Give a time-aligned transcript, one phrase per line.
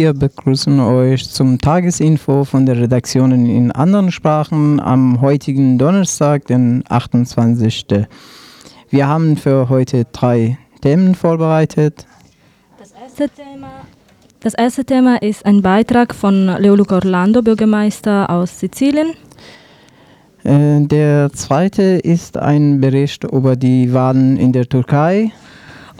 [0.00, 6.82] Wir begrüßen euch zum Tagesinfo von der Redaktion in anderen Sprachen am heutigen Donnerstag, den
[6.88, 7.84] 28.
[8.88, 12.06] Wir haben für heute drei Themen vorbereitet.
[12.78, 13.72] Das erste Thema,
[14.40, 19.08] das erste Thema ist ein Beitrag von Leoluca Orlando, Bürgermeister aus Sizilien.
[20.44, 25.30] Äh, Der zweite ist ein Bericht über die Wahlen in der Türkei.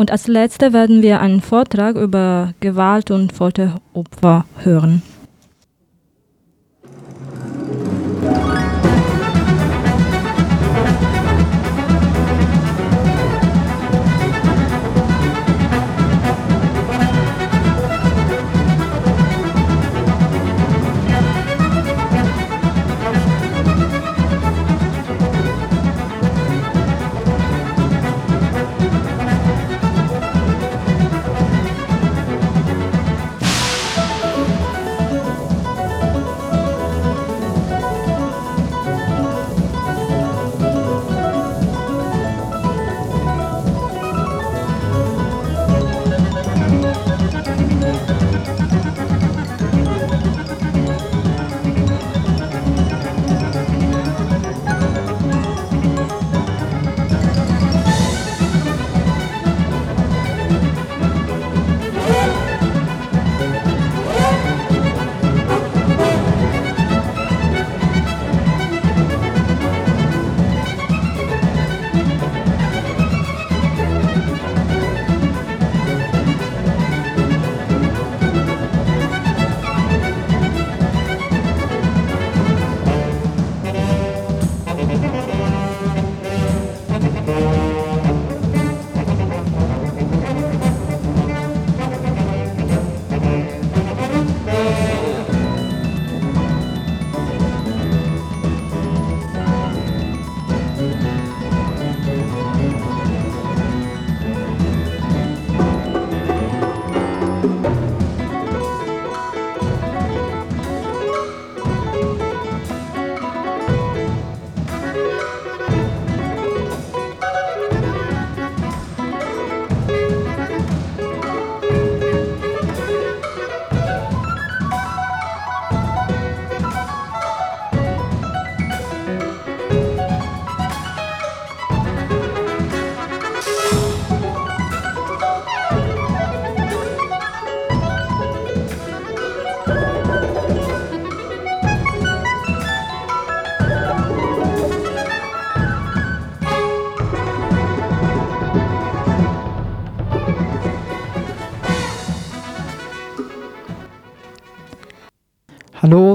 [0.00, 5.02] Und als letzte werden wir einen Vortrag über Gewalt und Folteropfer hören.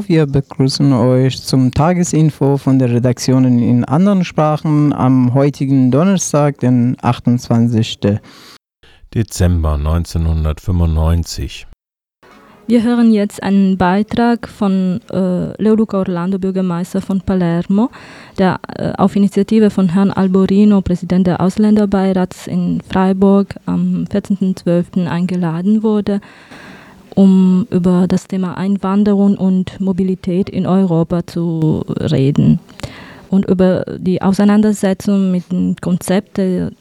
[0.06, 6.60] Hallo, wir begrüßen euch zum Tagesinfo von der Redaktion in anderen Sprachen am heutigen Donnerstag,
[6.60, 8.00] den 28.
[9.14, 11.66] Dezember 1995.
[12.68, 17.90] Wir hören jetzt einen Beitrag von äh, Leoluca Orlando, Bürgermeister von Palermo,
[18.38, 25.08] der äh, auf Initiative von Herrn Alborino, Präsident der Ausländerbeirats in Freiburg, am 14.12.
[25.08, 26.22] eingeladen wurde,
[27.16, 32.60] um über das Thema Einwanderung und Mobilität in Europa zu reden
[33.30, 36.72] und über die Auseinandersetzung mit dem Konzept der,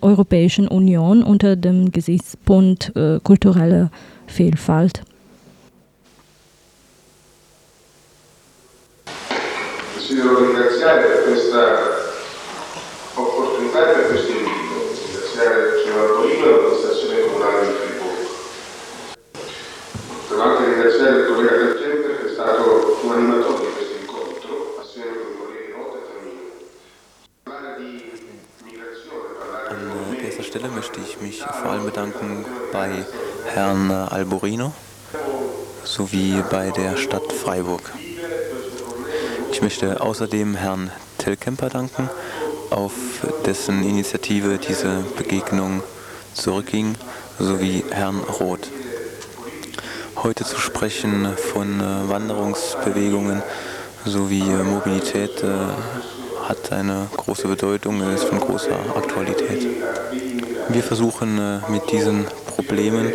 [0.00, 3.90] Europäischen Union unter dem Gesichtspunkt äh, kultureller
[4.26, 5.02] Vielfalt.
[9.94, 11.62] Desidero ringraziare per questa
[13.14, 17.97] opportunità e per questo invito, ringraziare il signor Arbolino e l'amministrazione comunale di Friburgo.
[20.38, 21.78] Devo anche ringraziare il collega Del
[22.20, 26.42] che è stato un animatore di questo incontro, assieme con i colleghi Roth e Tamino.
[27.42, 28.12] Parlare di
[28.62, 33.04] migrazione, parlare di An erster Stelle möchte ich mich vor allem bedanken bei
[33.46, 34.72] Herrn Alborino
[35.82, 37.82] sowie bei der Stadt Freiburg.
[39.50, 42.08] Ich möchte außerdem Herrn Telkemper danken
[42.70, 42.92] auf
[43.44, 45.82] dessen Initiative diese Begegnung
[46.32, 46.94] zurückging,
[47.40, 48.68] sowie Herrn Roth.
[50.24, 53.40] Heute zu sprechen von äh, Wanderungsbewegungen
[54.04, 55.46] sowie äh, Mobilität äh,
[56.42, 59.64] hat eine große Bedeutung, ist von großer Aktualität.
[60.70, 63.12] Wir versuchen mit diesen Problemen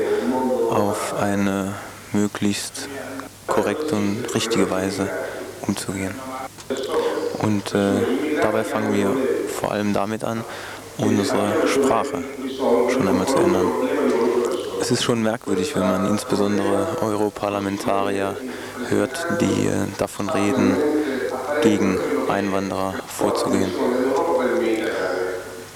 [0.70, 1.74] auf eine
[2.14, 2.88] möglichst
[3.48, 5.10] korrekte und richtige Weise
[5.62, 6.16] umzugehen.
[7.40, 9.14] Und äh, dabei fangen wir
[9.60, 10.44] vor allem damit an,
[10.98, 12.24] unsere Sprache
[12.90, 13.68] schon einmal zu ändern.
[14.84, 18.36] Es ist schon merkwürdig, wenn man insbesondere Europarlamentarier
[18.90, 20.76] hört, die äh, davon reden,
[21.62, 21.98] gegen
[22.28, 23.72] Einwanderer vorzugehen.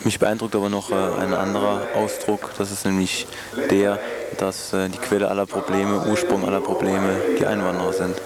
[0.03, 3.27] Mich beeindruckt aber noch äh, ein anderer Ausdruck, das ist nämlich
[3.71, 3.97] der,
[4.39, 8.21] dass äh, die Quelle aller Probleme, Ursprung aller Probleme die Einwanderer sind.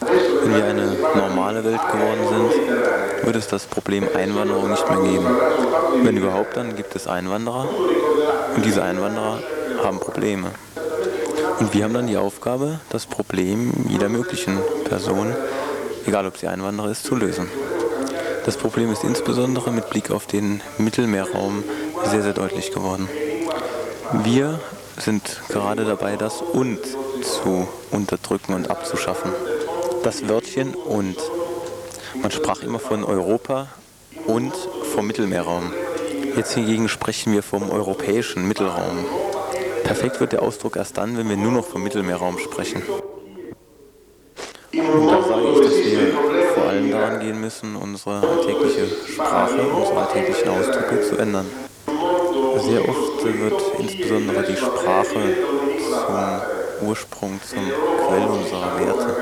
[0.00, 5.26] Wenn wir eine normale Welt geworden sind, wird es das Problem Einwanderung nicht mehr geben.
[6.02, 7.68] Wenn überhaupt, dann gibt es Einwanderer
[8.56, 9.38] und diese Einwanderer
[9.82, 10.50] haben Probleme.
[11.58, 15.34] Und wir haben dann die Aufgabe, das Problem jeder möglichen Person,
[16.06, 17.48] egal ob sie Einwanderer ist, zu lösen.
[18.44, 21.62] Das Problem ist insbesondere mit Blick auf den Mittelmeerraum
[22.10, 23.08] sehr, sehr deutlich geworden.
[24.24, 24.58] Wir
[24.98, 26.80] sind gerade dabei, das und
[27.22, 29.30] zu unterdrücken und abzuschaffen.
[30.02, 31.16] Das Wörtchen und.
[32.20, 33.68] Man sprach immer von Europa
[34.26, 34.52] und
[34.94, 35.72] vom Mittelmeerraum.
[36.36, 39.06] Jetzt hingegen sprechen wir vom europäischen Mittelraum.
[39.84, 42.82] Perfekt wird der Ausdruck erst dann, wenn wir nur noch vom Mittelmeerraum sprechen.
[44.72, 46.12] Und da sage ich, dass wir
[46.54, 51.46] vor allem daran gehen müssen, unsere alltägliche Sprache, unsere alltäglichen Ausdrücke zu ändern.
[52.58, 55.36] Sehr oft wird insbesondere die Sprache
[56.80, 57.70] zum Ursprung, zum
[58.06, 59.16] Quell unserer Werte.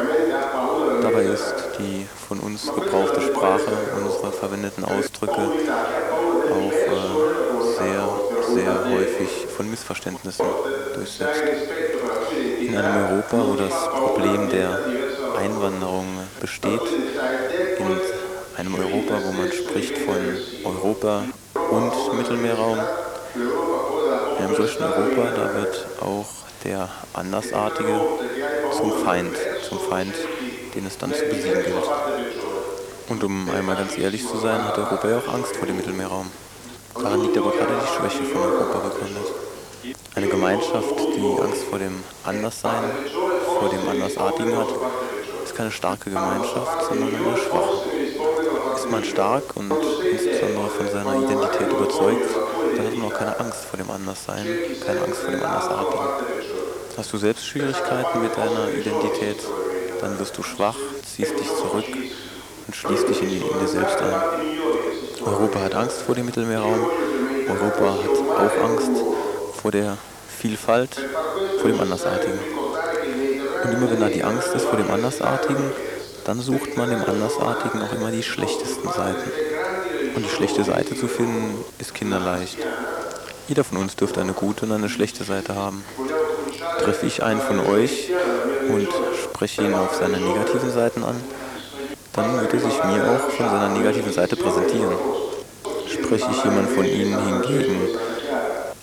[1.02, 5.40] Dabei ist die von uns gebrauchte Sprache, unsere verwendeten Ausdrücke
[6.50, 7.29] auch äh,
[8.54, 10.44] sehr, häufig von Missverständnissen
[10.94, 11.42] durchsetzt.
[12.60, 14.78] In einem Europa, wo das Problem der
[15.38, 16.06] Einwanderung
[16.40, 16.80] besteht,
[17.78, 17.86] in
[18.56, 20.16] einem Europa, wo man spricht von
[20.64, 21.24] Europa
[21.70, 22.78] und Mittelmeerraum,
[24.38, 26.26] in einem solchen Europa, da wird auch
[26.64, 28.00] der Andersartige
[28.76, 29.36] zum Feind,
[29.68, 30.14] zum Feind,
[30.74, 31.90] den es dann zu besiegen gilt.
[33.08, 36.30] Und um einmal ganz ehrlich zu sein, hat Europa ja auch Angst vor dem Mittelmeerraum.
[36.94, 39.26] Daran liegt aber gerade die Schwäche von Europa begründet.
[40.14, 42.82] Eine Gemeinschaft, die Angst vor dem Anderssein,
[43.58, 44.68] vor dem Andersartigen hat,
[45.44, 48.76] ist keine starke Gemeinschaft, sondern eine schwache.
[48.76, 49.72] Ist man stark und
[50.10, 52.28] insbesondere von seiner Identität überzeugt,
[52.76, 54.46] dann hat man auch keine Angst vor dem Anderssein,
[54.84, 56.06] keine Angst vor dem Andersartigen.
[56.96, 59.38] Hast du selbst Schwierigkeiten mit deiner Identität,
[60.00, 61.86] dann wirst du schwach, ziehst dich zurück
[62.66, 64.89] und schließt dich in, in dir selbst ein.
[65.24, 66.86] Europa hat Angst vor dem Mittelmeerraum,
[67.48, 68.90] Europa hat auch Angst
[69.60, 69.98] vor der
[70.38, 70.96] Vielfalt,
[71.60, 72.38] vor dem Andersartigen.
[73.64, 75.72] Und immer wenn da die Angst ist vor dem Andersartigen,
[76.24, 79.30] dann sucht man dem Andersartigen auch immer die schlechtesten Seiten.
[80.14, 82.58] Und die schlechte Seite zu finden, ist kinderleicht.
[83.48, 85.84] Jeder von uns dürfte eine gute und eine schlechte Seite haben.
[86.78, 88.10] Treffe ich einen von euch
[88.68, 88.88] und
[89.22, 91.16] spreche ihn auf seine negativen Seiten an,
[92.12, 94.94] dann wird er sich mir auch von seiner negativen Seite präsentieren.
[95.86, 97.88] Spreche ich jemanden von ihnen hingegen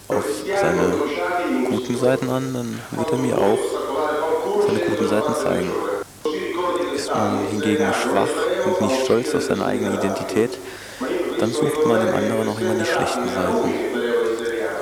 [0.08, 3.60] auf seine guten Seiten an, dann wird er mir auch
[4.66, 5.72] seine guten Seiten zeigen.
[6.96, 8.30] Ist man hingegen schwach
[8.66, 10.58] und nicht stolz auf seine eigene Identität,
[11.40, 13.74] dann sucht man dem anderen auch immer die schlechten Seiten.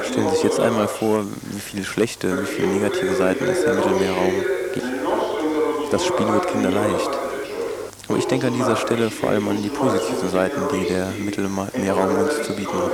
[0.03, 3.75] Stellen Sie sich jetzt einmal vor, wie viele schlechte, wie viele negative Seiten es im
[3.75, 4.33] Mittelmeerraum
[4.73, 4.85] gibt.
[5.91, 7.24] Das Spiel wird kinderleicht.
[8.07, 12.19] Aber ich denke an dieser Stelle vor allem an die positiven Seiten, die der Mittelmeerraum
[12.19, 12.91] uns zu bieten hat.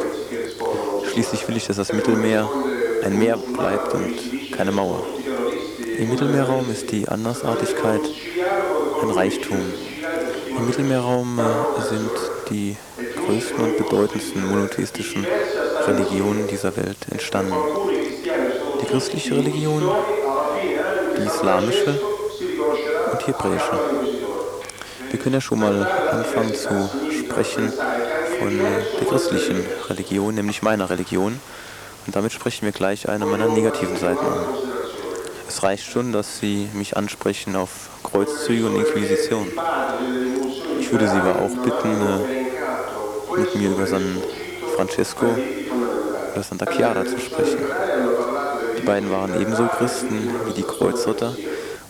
[1.12, 2.50] Schließlich will ich, dass das Mittelmeer
[3.04, 5.04] ein Meer bleibt und keine Mauer.
[5.98, 8.02] Im Mittelmeerraum ist die Andersartigkeit
[9.02, 9.60] ein Reichtum.
[10.58, 12.12] Im Mittelmeerraum äh, sind
[12.50, 12.78] die
[13.26, 15.26] größten und bedeutendsten monotheistischen
[15.88, 17.54] Religionen dieser Welt entstanden.
[18.82, 19.84] Die christliche Religion,
[21.18, 22.02] die islamische
[23.12, 24.11] und die hebräische.
[25.12, 27.74] Wir können ja schon mal anfangen zu sprechen
[28.40, 29.58] von der christlichen
[29.90, 31.38] Religion, nämlich meiner Religion.
[32.06, 34.46] Und damit sprechen wir gleich eine meiner negativen Seiten an.
[35.50, 39.48] Es reicht schon, dass Sie mich ansprechen auf Kreuzzüge und Inquisition.
[40.80, 44.18] Ich würde Sie aber auch bitten, äh, mit mir über San
[44.78, 47.60] Francesco oder Santa Chiara zu sprechen.
[48.78, 51.36] Die beiden waren ebenso Christen wie die Kreuzritter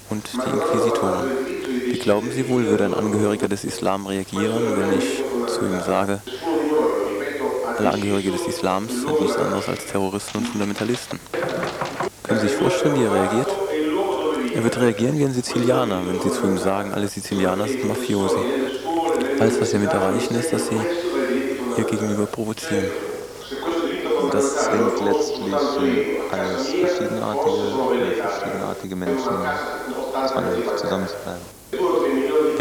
[0.10, 1.51] und die Inquisitoren.
[1.92, 6.22] Wie glauben Sie wohl, würde ein Angehöriger des Islam reagieren, wenn ich zu ihm sage,
[7.78, 11.20] Alle Angehörige des Islams sind nichts anderes als Terroristen und Fundamentalisten.
[12.24, 13.48] Können Sie sich vorstellen, wie er reagiert?
[14.56, 18.38] Er wird reagieren wie ein Sizilianer, wenn Sie zu ihm sagen, alle Sizilianer sind Mafiosi.
[19.40, 20.80] Alles, was Sie mit erreichen, ist, dass Sie
[21.78, 22.86] ihr gegenüber provozieren.
[24.32, 25.54] Das zwingt letztlich
[26.32, 29.34] alles verschiedenartige, verschiedenartige Menschen
[30.78, 31.62] zusammenzubleiben.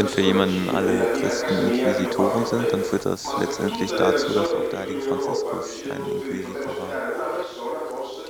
[0.00, 4.78] Wenn für jemanden alle Christen Inquisitoren sind, dann führt das letztendlich dazu, dass auch der
[4.78, 7.12] heilige Franziskus ein Inquisitor war.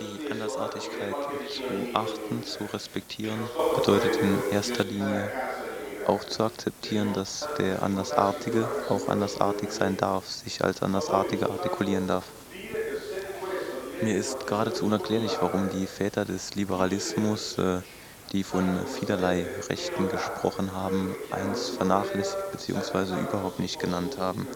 [0.00, 1.14] Die Andersartigkeit
[1.48, 1.62] zu
[1.94, 3.38] achten, zu respektieren,
[3.76, 5.30] bedeutet in erster Linie
[6.08, 12.24] auch zu akzeptieren, dass der Andersartige auch andersartig sein darf, sich als Andersartiger artikulieren darf.
[14.02, 17.82] Mir ist geradezu unerklärlich, warum die Väter des Liberalismus, äh,
[18.32, 23.20] die von vielerlei Rechten gesprochen haben, eins vernachlässigt bzw.
[23.20, 24.46] überhaupt nicht genannt haben.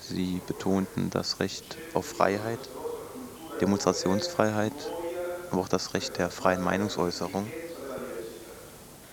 [0.00, 2.60] Sie betonten das Recht auf Freiheit,
[3.60, 4.72] Demonstrationsfreiheit,
[5.50, 7.46] aber auch das Recht der freien Meinungsäußerung.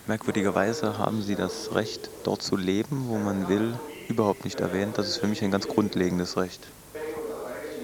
[0.06, 4.98] Merkwürdigerweise haben sie das Recht, dort zu leben, wo man will, überhaupt nicht erwähnt.
[4.98, 6.66] Das ist für mich ein ganz grundlegendes Recht.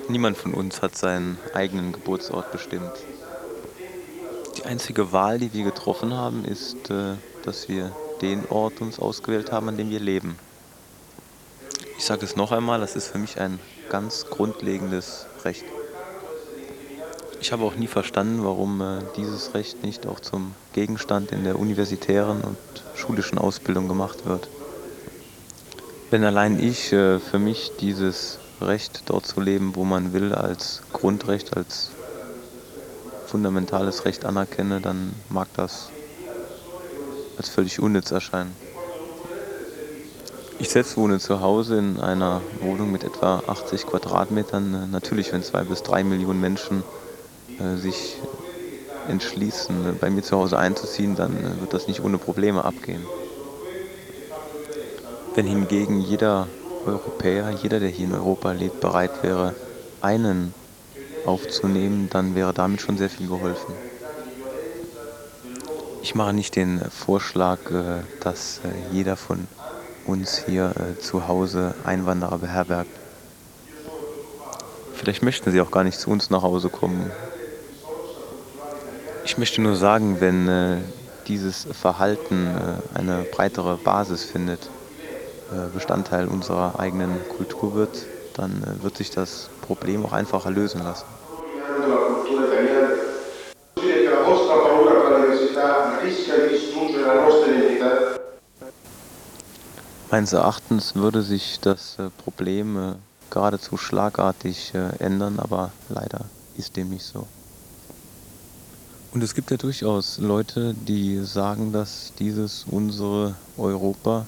[0.09, 2.93] Niemand von uns hat seinen eigenen Geburtsort bestimmt.
[4.61, 7.15] Die einzige Wahl, die wir getroffen haben, ist, äh,
[7.45, 10.39] dass wir den Ort uns ausgewählt haben, an dem wir leben.
[11.97, 15.65] Ich sage es noch einmal, das ist für mich ein ganz grundlegendes Recht.
[17.41, 21.59] Ich habe auch nie verstanden, warum äh, dieses Recht nicht auch zum Gegenstand in der
[21.59, 22.59] universitären und
[22.97, 24.51] schulischen Ausbildung gemacht wird.
[26.11, 30.83] Wenn allein ich äh, für mich dieses Recht, dort zu leben, wo man will, als
[30.93, 31.93] Grundrecht, als
[33.31, 35.91] fundamentales Recht anerkenne, dann mag das
[37.37, 38.55] als völlig unnütz erscheinen.
[40.59, 44.91] Ich selbst wohne zu Hause in einer Wohnung mit etwa 80 Quadratmetern.
[44.91, 46.83] Natürlich, wenn zwei bis drei Millionen Menschen
[47.59, 48.19] äh, sich
[49.09, 53.07] entschließen, bei mir zu Hause einzuziehen, dann äh, wird das nicht ohne Probleme abgehen.
[55.35, 56.49] Wenn hingegen jeder
[56.85, 59.55] Europäer, jeder, der hier in Europa lebt, bereit wäre,
[60.03, 60.53] einen
[61.27, 63.75] aufzunehmen, dann wäre damit schon sehr viel geholfen.
[66.03, 69.47] Ich mache nicht den Vorschlag, äh, dass äh, jeder von
[70.07, 72.91] uns hier äh, zu Hause Einwanderer beherbergt.
[74.95, 77.11] Vielleicht möchten sie auch gar nicht zu uns nach Hause kommen.
[79.25, 80.83] Ich möchte nur sagen, wenn
[81.29, 82.49] dieses Verhalten
[82.93, 84.69] eine breitere Basis findet,
[85.73, 91.05] Bestandteil unserer eigenen Kultur wird, dann wird sich das Problem auch einfacher lösen lassen.
[100.11, 102.95] Meines Erachtens würde sich das äh, Problem äh,
[103.31, 106.25] geradezu schlagartig äh, ändern, aber leider
[106.57, 107.29] ist dem nicht so.
[109.13, 114.27] Und es gibt ja durchaus Leute, die sagen, dass dieses unsere Europa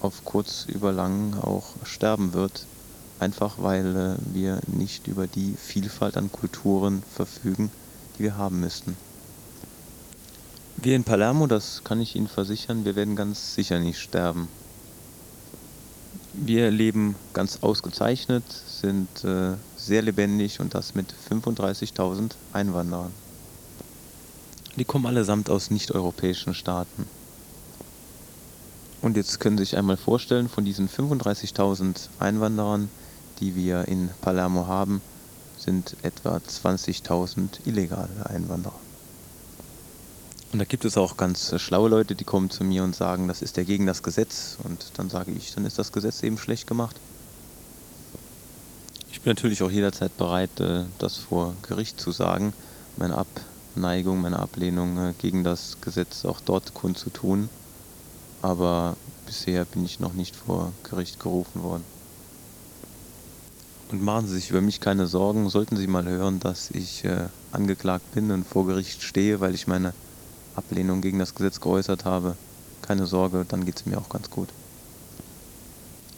[0.00, 2.64] auf kurz über lang auch sterben wird,
[3.20, 7.70] einfach weil wir nicht über die Vielfalt an Kulturen verfügen,
[8.18, 8.96] die wir haben müssten.
[10.76, 14.48] Wir in Palermo, das kann ich Ihnen versichern, wir werden ganz sicher nicht sterben.
[16.34, 23.10] Wir leben ganz ausgezeichnet, sind äh, sehr lebendig und das mit 35.000 Einwanderern.
[24.76, 27.06] Die kommen allesamt aus nicht-europäischen Staaten.
[29.02, 32.88] Und jetzt können Sie sich einmal vorstellen, von diesen 35.000 Einwanderern,
[33.40, 35.00] die wir in Palermo haben,
[35.58, 38.78] sind etwa 20.000 illegale Einwanderer.
[40.52, 43.28] Und da gibt es auch ganz äh, schlaue Leute, die kommen zu mir und sagen,
[43.28, 44.56] das ist ja gegen das Gesetz.
[44.64, 46.96] Und dann sage ich, dann ist das Gesetz eben schlecht gemacht.
[49.10, 52.54] Ich bin natürlich auch jederzeit bereit, äh, das vor Gericht zu sagen,
[52.96, 57.50] meine Abneigung, meine Ablehnung äh, gegen das Gesetz auch dort kundzutun.
[58.40, 61.97] Aber bisher bin ich noch nicht vor Gericht gerufen worden.
[63.90, 67.04] Und machen Sie sich über mich keine Sorgen, sollten Sie mal hören, dass ich
[67.52, 69.94] angeklagt bin und vor Gericht stehe, weil ich meine
[70.56, 72.36] Ablehnung gegen das Gesetz geäußert habe,
[72.82, 74.48] keine Sorge, dann geht es mir auch ganz gut.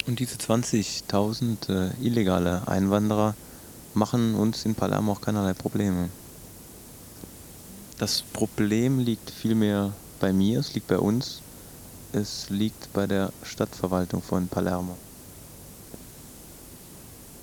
[0.06, 3.34] Und diese 20.000 äh, illegale Einwanderer
[3.94, 6.08] machen uns in Palermo auch keinerlei Probleme.
[7.98, 11.42] Das Problem liegt vielmehr bei mir, es liegt bei uns,
[12.12, 14.96] es liegt bei der Stadtverwaltung von Palermo.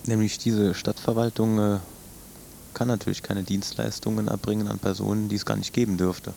[0.08, 1.78] Nämlich diese Stadtverwaltung äh,
[2.72, 6.32] kann natürlich keine Dienstleistungen erbringen an Personen, die es gar nicht geben dürfte.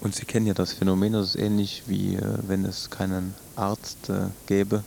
[0.00, 4.08] Und Sie kennen ja das Phänomen, das ist ähnlich wie äh, wenn es keinen Arzt
[4.08, 4.82] äh, gäbe,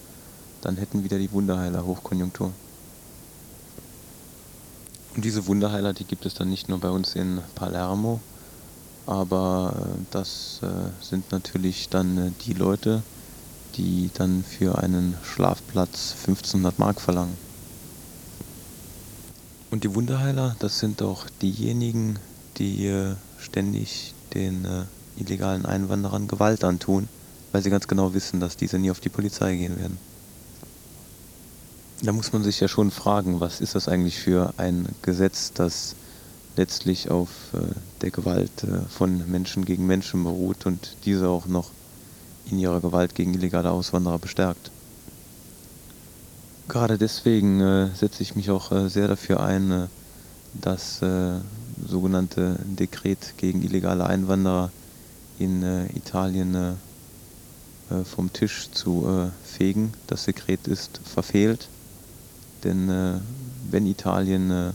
[0.61, 2.51] dann hätten wieder die Wunderheiler Hochkonjunktur.
[5.15, 8.21] Und diese Wunderheiler, die gibt es dann nicht nur bei uns in Palermo,
[9.05, 10.67] aber äh, das äh,
[11.05, 13.03] sind natürlich dann äh, die Leute,
[14.13, 17.37] dann für einen Schlafplatz 1500 Mark verlangen.
[19.71, 22.17] Und die Wunderheiler, das sind auch diejenigen,
[22.57, 24.67] die ständig den
[25.17, 27.07] illegalen Einwanderern Gewalt antun,
[27.51, 29.97] weil sie ganz genau wissen, dass diese nie auf die Polizei gehen werden.
[32.01, 35.95] Da muss man sich ja schon fragen, was ist das eigentlich für ein Gesetz, das
[36.55, 37.59] letztlich auf äh,
[38.01, 41.71] der Gewalt äh, von Menschen gegen Menschen beruht und diese auch noch
[42.51, 44.71] in ihrer Gewalt gegen illegale Auswanderer bestärkt.
[46.69, 49.87] Gerade deswegen äh, setze ich mich auch äh, sehr dafür ein, äh,
[50.53, 51.39] das äh,
[51.83, 54.71] sogenannte Dekret gegen illegale Einwanderer
[55.39, 55.63] in
[55.95, 56.75] Italien
[58.03, 59.93] vom Tisch zu fegen.
[60.07, 61.69] Das Dekret ist verfehlt,
[62.65, 63.21] denn
[63.71, 64.73] wenn Italien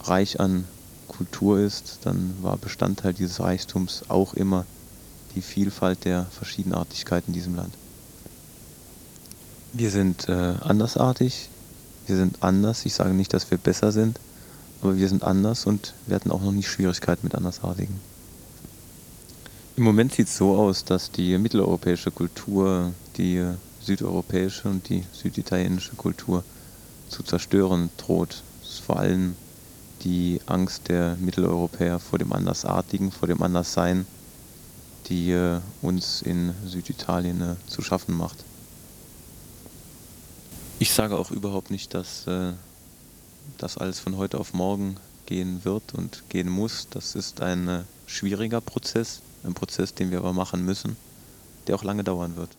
[0.00, 0.64] reich an
[1.06, 4.64] Kultur ist, dann war Bestandteil dieses Reichtums auch immer
[5.34, 7.72] die Vielfalt der Verschiedenartigkeiten in diesem Land.
[9.72, 11.48] Wir sind äh, andersartig,
[12.06, 12.84] wir sind anders.
[12.86, 14.18] Ich sage nicht, dass wir besser sind,
[14.82, 18.00] aber wir sind anders und wir hatten auch noch nie Schwierigkeiten mit Andersartigen.
[19.76, 23.46] Im Moment sieht es so aus, dass die mitteleuropäische Kultur die
[23.80, 26.44] südeuropäische und die süditalienische Kultur
[27.08, 28.42] zu zerstören droht.
[28.60, 29.36] Das ist vor allem
[30.04, 34.06] die Angst der Mitteleuropäer vor dem Andersartigen, vor dem Anderssein,
[35.08, 38.44] die äh, uns in Süditalien äh, zu schaffen macht.
[40.78, 42.52] Ich sage auch überhaupt nicht, dass äh,
[43.58, 44.96] das alles von heute auf morgen
[45.26, 46.88] gehen wird und gehen muss.
[46.90, 50.96] Das ist ein schwieriger Prozess, ein Prozess, den wir aber machen müssen,
[51.66, 52.50] der auch lange dauern wird.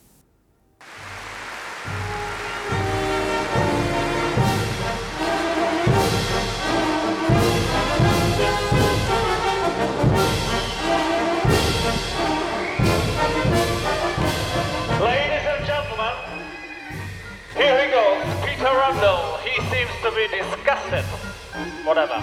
[20.92, 22.16] Whatever.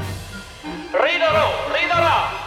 [0.93, 1.73] Read her out.
[1.73, 2.38] Read her out.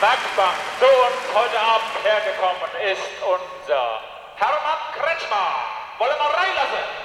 [0.00, 4.00] Werkbank zu uns heute Abend hergekommen ist unser
[4.36, 5.54] Hermann Kretschmer.
[5.98, 7.04] Wollen wir reinlassen?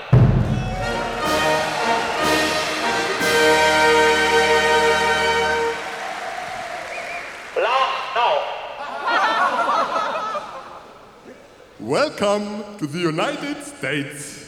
[11.80, 14.39] Welcome to the United States.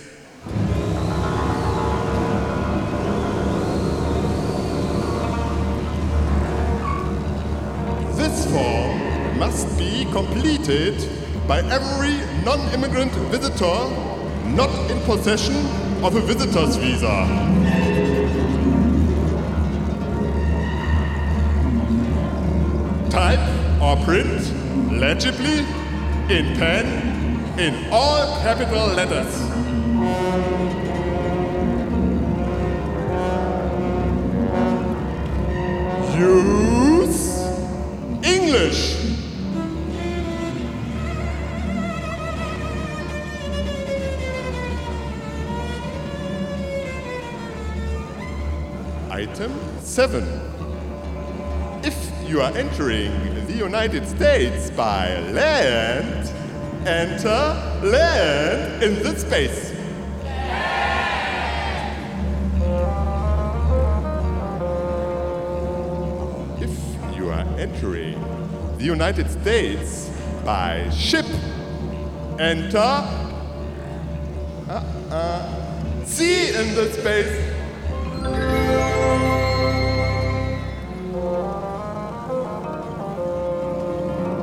[8.51, 10.95] Form must be completed
[11.47, 13.77] by every non-immigrant visitor
[14.55, 15.55] not in possession
[16.03, 17.15] of a visitor's visa.
[23.09, 23.45] Type
[23.81, 24.41] or print
[24.91, 25.59] legibly
[26.29, 26.85] in pen
[27.59, 29.31] in all capital letters.
[36.17, 37.00] Use
[38.51, 38.97] English.
[49.09, 50.23] Item 7.
[51.83, 51.95] If
[52.29, 53.13] you are entering
[53.47, 56.27] the United States by land,
[56.85, 59.70] enter land in this space.
[68.91, 70.11] United States
[70.43, 71.25] by ship.
[72.37, 73.07] Enter uh,
[75.09, 77.31] uh, sea in the space.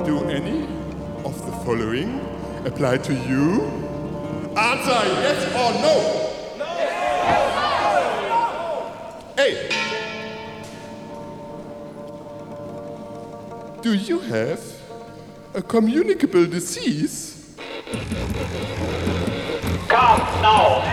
[0.06, 0.62] Do any
[1.26, 2.20] of the following
[2.64, 3.64] apply to you?
[4.56, 6.17] Answer yes or no.
[13.88, 14.60] Do you have
[15.54, 17.56] a communicable disease?
[19.88, 20.84] Come now!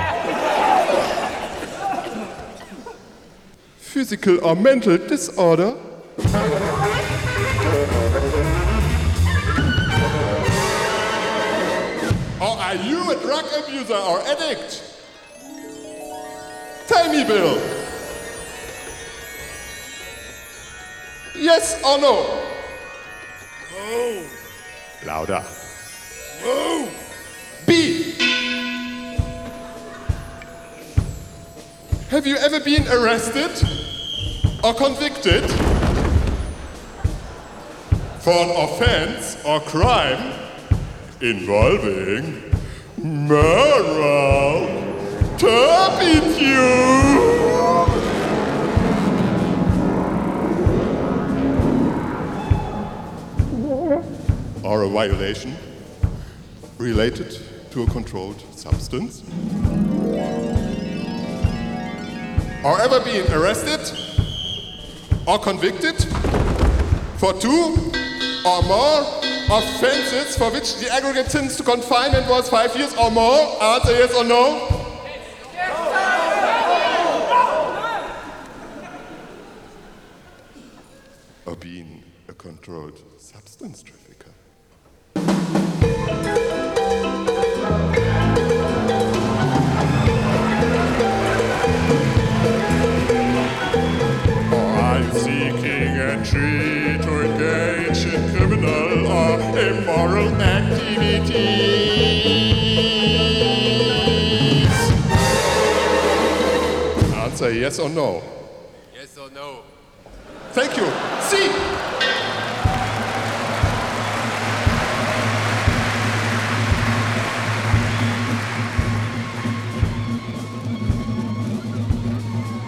[3.78, 5.76] physical or mental disorder?
[12.40, 15.02] Or are you a drug abuser or addict?
[16.88, 17.58] Tell me, Bill.
[21.36, 22.54] Yes or no?
[23.72, 24.26] No.
[25.06, 25.44] Louder.
[26.44, 26.90] No.
[27.66, 28.14] B.
[32.10, 33.52] Have you ever been arrested
[34.64, 35.44] or convicted
[38.20, 40.34] for an offense or crime
[41.22, 42.52] involving
[42.98, 44.68] moral
[45.38, 46.26] turpitude?
[54.66, 55.56] Or a violation
[56.80, 59.22] related to a controlled substance?
[62.66, 63.80] Or ever been arrested
[65.28, 66.04] or convicted
[67.20, 67.76] for two
[68.44, 69.02] or more
[69.52, 73.62] offenses for which the aggregate sentence to confinement was five years or more?
[73.62, 74.72] Answer yes or no?
[81.46, 84.05] Or being a controlled substance trafficker?
[100.42, 101.46] Activities?
[107.14, 108.22] Answer yes or no.
[108.94, 109.64] Yes or no?
[110.52, 110.86] Thank you.
[111.22, 111.50] C.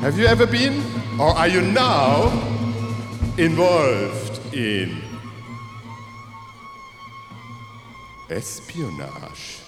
[0.01, 0.81] Have you ever been,
[1.19, 2.31] or are you now,
[3.37, 5.01] involved in
[8.29, 9.61] espionage?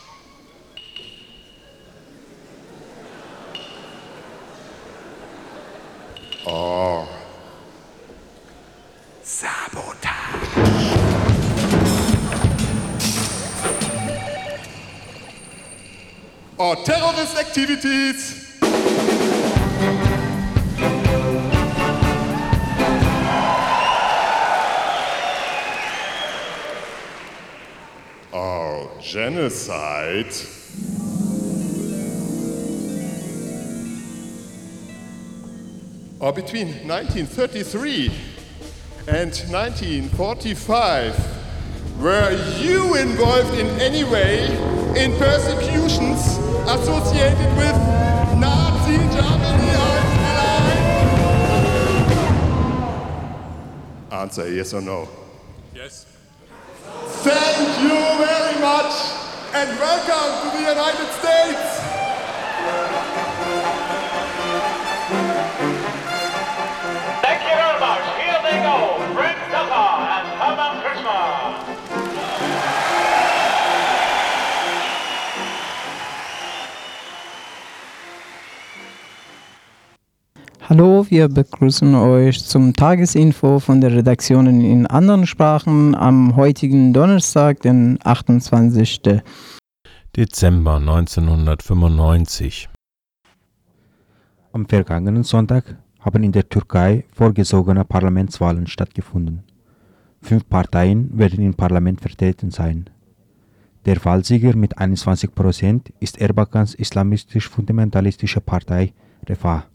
[6.45, 7.07] Or
[16.57, 18.48] or terrorist activities.
[29.09, 30.31] Genocide.
[36.19, 38.11] Or between 1933
[39.07, 41.39] and 1945
[41.99, 44.45] were you involved in any way
[44.95, 46.37] in persecutions
[46.69, 47.75] associated with
[48.37, 49.69] Nazi Germany?
[54.11, 55.07] Answer yes or no.
[55.73, 56.05] Yes.
[57.21, 58.93] Thank you very much
[59.53, 61.68] and welcome to the United States.
[80.69, 87.61] Hallo, wir begrüßen euch zum Tagesinfo von der Redaktionen in anderen Sprachen am heutigen Donnerstag,
[87.61, 89.01] den 28.
[90.15, 92.69] Dezember 1995.
[94.51, 99.41] Am vergangenen Sonntag haben in der Türkei vorgesogene Parlamentswahlen stattgefunden.
[100.21, 102.91] Fünf Parteien werden im Parlament vertreten sein.
[103.85, 108.93] Der Wahlsieger mit 21 Prozent ist Erbakans islamistisch-fundamentalistische Partei
[109.27, 109.65] Refah.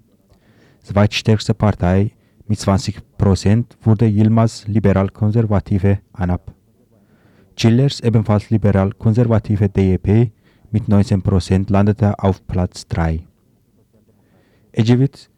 [0.85, 2.11] Zweitstärkste Partei
[2.47, 6.53] mit 20 Prozent wurde Yilmaz liberal-konservative ANAP.
[7.57, 10.31] Chillers ebenfalls liberal-konservative DEP
[10.71, 13.27] mit 19 Prozent landete auf Platz 3.
[14.73, 15.31] Ecevit,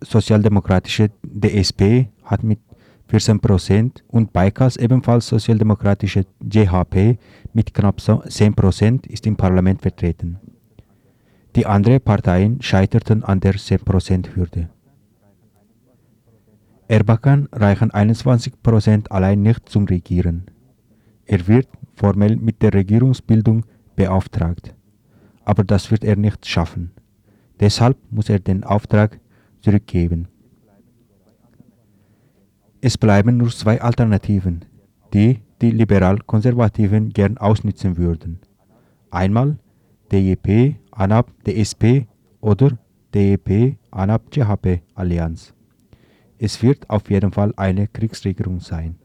[0.00, 2.58] sozialdemokratische DSP, hat mit
[3.06, 7.18] 14 Prozent und Baikas ebenfalls sozialdemokratische JHP
[7.52, 10.40] mit knapp 10 Prozent ist im Parlament vertreten.
[11.54, 14.70] Die anderen Parteien scheiterten an der 10%-Hürde.
[16.88, 20.46] Erbakan reichen 21% allein nicht zum Regieren.
[21.26, 23.64] Er wird formell mit der Regierungsbildung
[23.96, 24.74] beauftragt.
[25.44, 26.92] Aber das wird er nicht schaffen.
[27.60, 29.20] Deshalb muss er den Auftrag
[29.60, 30.28] zurückgeben.
[32.80, 34.64] Es bleiben nur zwei Alternativen,
[35.14, 38.40] die die Liberal-Konservativen gern ausnützen würden.
[39.10, 39.58] Einmal
[40.10, 42.06] DJP, ANAP, DSP
[42.40, 42.78] oder
[43.14, 45.54] DEP, ANAP, CHP Allianz.
[46.38, 48.96] Es wird auf jeden Fall eine Kriegsregierung sein.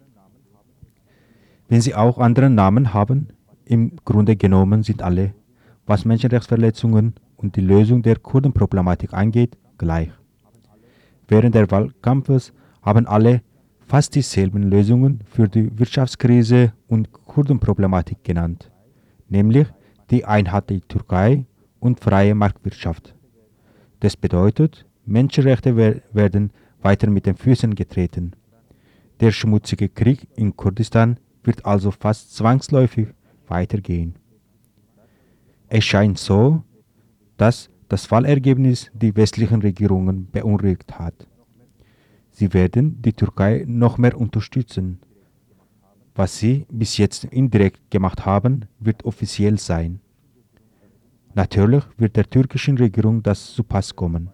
[1.69, 3.29] Wenn sie auch andere Namen haben,
[3.65, 5.33] im Grunde genommen sind alle,
[5.85, 10.09] was Menschenrechtsverletzungen und die Lösung der Kurdenproblematik angeht, gleich.
[11.27, 13.41] Während der Wahlkampfes haben alle
[13.85, 18.71] fast dieselben Lösungen für die Wirtschaftskrise und Kurdenproblematik genannt,
[19.29, 19.67] nämlich
[20.09, 21.45] die Einheit der Türkei
[21.79, 23.15] und freie Marktwirtschaft.
[23.99, 28.33] Das bedeutet, Menschenrechte wer- werden weiter mit den Füßen getreten.
[29.19, 33.07] Der schmutzige Krieg in Kurdistan wird also fast zwangsläufig
[33.47, 34.15] weitergehen.
[35.69, 36.63] Es scheint so,
[37.37, 41.27] dass das Wahlergebnis die westlichen Regierungen beunruhigt hat.
[42.31, 44.99] Sie werden die Türkei noch mehr unterstützen.
[46.13, 49.99] Was sie bis jetzt indirekt gemacht haben, wird offiziell sein.
[51.37, 54.31] Natürlich wird der türkischen Regierung das zu Pass kommen.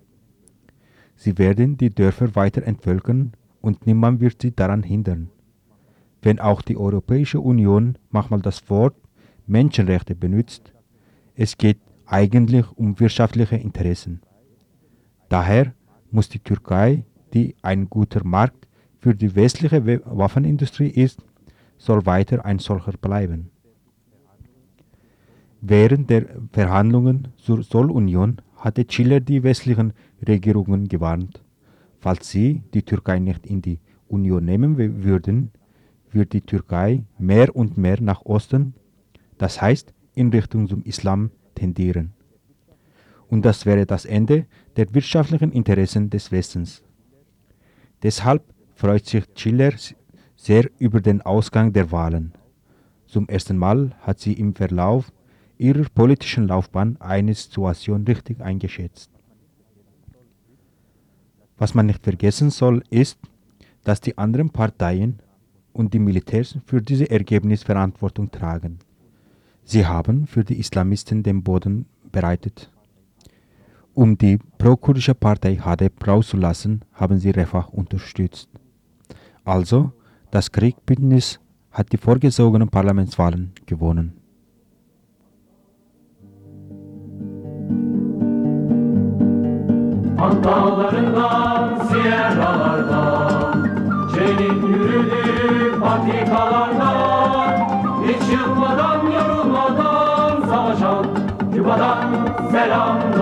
[1.17, 5.29] Sie werden die Dörfer weiter entvölkern und niemand wird sie daran hindern.
[6.21, 8.95] Wenn auch die Europäische Union manchmal das Wort
[9.47, 10.71] Menschenrechte benutzt,
[11.35, 14.21] es geht eigentlich um wirtschaftliche Interessen.
[15.27, 15.73] Daher
[16.09, 18.65] muss die Türkei, die ein guter Markt
[18.99, 21.21] für die westliche We- Waffenindustrie ist,
[21.77, 23.49] soll weiter ein solcher bleiben.
[25.65, 29.93] Während der Verhandlungen zur Zollunion hatte Chile die westlichen
[30.28, 31.41] Regierungen gewarnt,
[32.02, 35.52] falls sie die Türkei nicht in die Union nehmen würden,
[36.12, 38.73] wird die Türkei mehr und mehr nach Osten,
[39.38, 42.12] das heißt in Richtung zum Islam, tendieren.
[43.30, 46.84] Und das wäre das Ende der wirtschaftlichen Interessen des Westens.
[48.04, 48.43] Deshalb
[48.76, 49.73] freut sich Chile
[50.36, 52.34] sehr über den Ausgang der Wahlen.
[53.06, 55.10] Zum ersten Mal hat sie im Verlauf
[55.57, 59.09] ihrer politischen Laufbahn eine Situation richtig eingeschätzt.
[61.57, 63.19] Was man nicht vergessen soll, ist,
[63.83, 65.19] dass die anderen Parteien
[65.71, 68.79] und die Militärs für dieses Ergebnis Verantwortung tragen.
[69.63, 72.69] Sie haben für die Islamisten den Boden bereitet.
[73.93, 78.49] Um die pro-kurdische Partei HDP rauszulassen, haben sie Refah unterstützt.
[79.43, 79.91] Also,
[80.31, 81.39] das Kriegbündnis
[81.71, 84.22] hat die vorgesogenen Parlamentswahlen gewonnen.
[90.19, 93.69] Dağlarından, siyerralardan
[94.15, 97.67] Çelik yürüdük patikalardan
[98.08, 101.06] Hiç yılmadan, yorulmadan Savaşan
[101.54, 102.10] Küba'dan
[102.52, 103.12] selam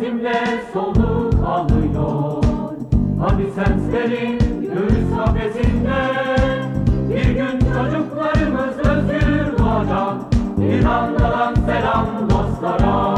[0.00, 2.44] bizimle soluk alıyor.
[3.20, 6.00] Habisenslerin göğüs kafesinde.
[7.08, 10.14] Bir gün çocuklarımız özgür doğacak.
[10.58, 13.14] İrlanda'dan selam dostlara.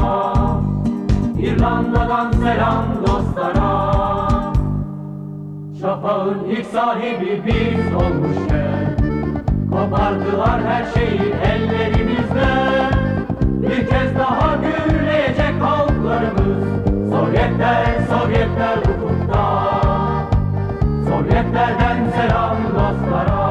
[1.38, 3.92] İrlanda'dan selam dostlara.
[5.80, 8.96] Şafağın ilk sahibi biz olmuşken
[9.70, 12.92] Kopardılar her şeyi ellerimizden
[13.62, 14.21] Bir kez daha
[17.62, 19.44] Sovyetler, Sovyetler ufukta
[21.08, 23.42] Sovyetlerden selam dostlara.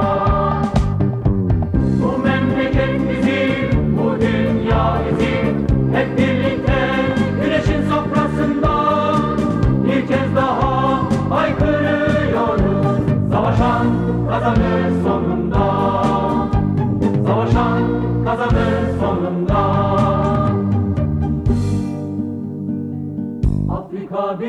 [2.01, 5.67] Bu memleket bizim, bu dünya bizim.
[5.95, 6.79] Hep birlikte
[7.43, 8.73] güneşin sofrasında
[9.83, 12.97] Bir kez daha haykırıyoruz.
[13.31, 13.87] Savaşan
[14.29, 15.20] kazanır sonunda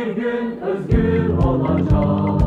[0.06, 2.42] bir gün özgür olacak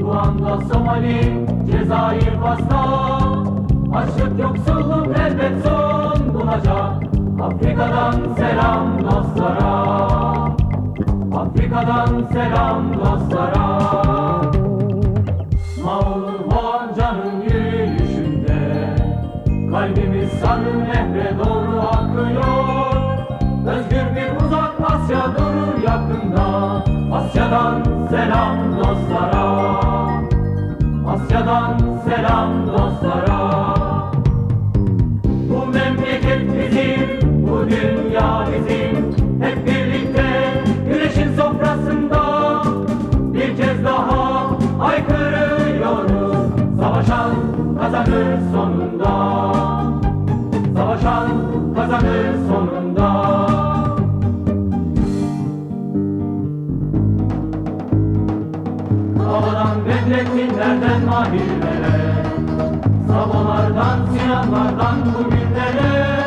[0.00, 2.82] Ruanda, Somali, Cezayir, Fas'ta
[3.94, 7.02] Açlık, yoksulluk elbet son bulacak
[7.42, 9.84] Afrika'dan selam dostlara.
[11.36, 13.78] Afrika'dan selam dostlara.
[15.84, 18.96] Mağlur Honca'nın yürüyüşünde.
[19.70, 22.88] Kalbimiz sarı nehre doğru akıyor.
[23.66, 26.47] Özgür bir uzak Asya durur yakında
[27.28, 29.46] Asya'dan selam dostlara.
[31.12, 33.74] Asya'dan selam dostlara.
[35.50, 39.14] Bu memleket bizim, bu dünya bizim.
[39.42, 40.24] Hep birlikte
[40.88, 42.22] güneşin sofrasında
[43.34, 46.46] Bir kez daha aykırıyoruz
[46.80, 47.34] Savaşan
[47.80, 49.42] kazanır sonunda.
[50.76, 51.28] Savaşan
[51.76, 52.67] kazanır sonunda
[60.08, 62.24] Havadan Bedrettinlerden mahirlere
[63.08, 66.20] Sabolardan, Sinanlardan bugünlere.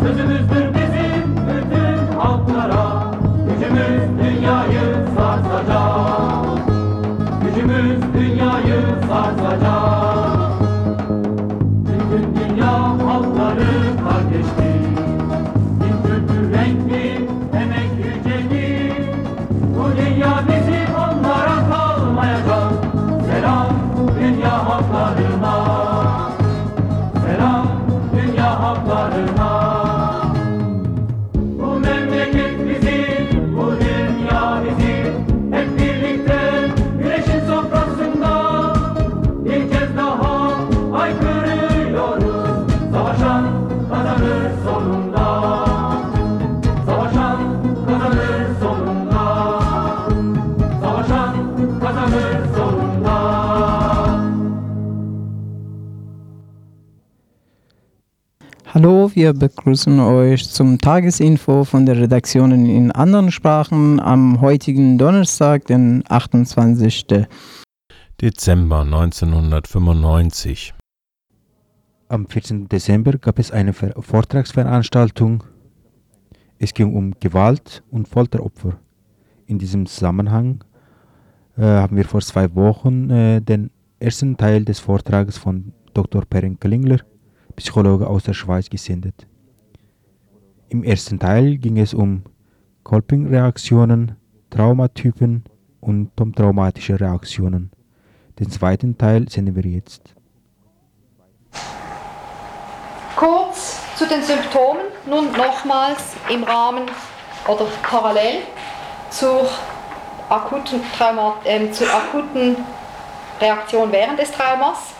[0.00, 3.14] Sözümüzdür bizim bütün halklara
[3.48, 6.58] Gücümüz dünyayı sarsacak.
[7.42, 10.05] Gücümüz dünyayı sarsacak
[58.76, 65.64] Hallo, wir begrüßen euch zum Tagesinfo von der Redaktionen in anderen Sprachen am heutigen Donnerstag,
[65.64, 67.26] den 28.
[68.20, 70.74] Dezember 1995.
[72.08, 72.68] Am 14.
[72.68, 75.42] Dezember gab es eine Ver Vortragsveranstaltung.
[76.58, 78.78] Es ging um Gewalt und Folteropfer.
[79.46, 80.62] In diesem Zusammenhang
[81.56, 86.26] äh, haben wir vor zwei Wochen äh, den ersten Teil des Vortrages von Dr.
[86.26, 87.00] Perrin Klingler,
[87.56, 89.26] Psychologe aus der Schweiz, gesendet.
[90.68, 92.22] Im ersten Teil ging es um
[92.84, 94.16] Coping-Reaktionen,
[94.50, 95.44] Traumatypen
[95.80, 97.70] und traumatische Reaktionen.
[98.38, 100.14] Den zweiten Teil senden wir jetzt.
[103.16, 106.84] Kurz zu den Symptomen, nun nochmals im Rahmen
[107.48, 108.42] oder parallel
[109.10, 109.48] zur
[110.28, 112.56] akuten, Trauma, äh, zur akuten
[113.40, 114.95] Reaktion während des Traumas.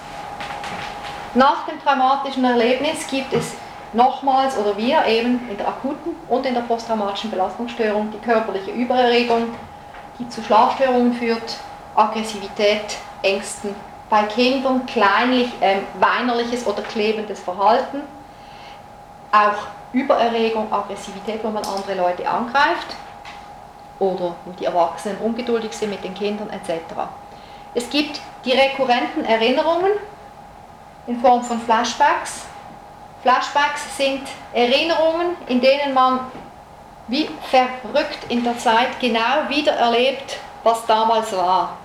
[1.36, 3.52] Nach dem traumatischen Erlebnis gibt es
[3.92, 9.54] nochmals oder wir eben in der akuten und in der posttraumatischen Belastungsstörung die körperliche Übererregung,
[10.18, 11.58] die zu Schlafstörungen führt,
[11.94, 13.74] Aggressivität, Ängsten,
[14.08, 18.00] bei Kindern kleinlich ähm, weinerliches oder klebendes Verhalten,
[19.30, 22.96] auch Übererregung, Aggressivität, wo man andere Leute angreift
[23.98, 26.80] oder die Erwachsenen ungeduldig sind mit den Kindern etc.
[27.74, 29.90] Es gibt die rekurrenten Erinnerungen
[31.06, 32.46] in Form von Flashbacks.
[33.22, 36.20] Flashbacks sind Erinnerungen, in denen man
[37.08, 41.76] wie verrückt in der Zeit genau wieder erlebt, was damals war.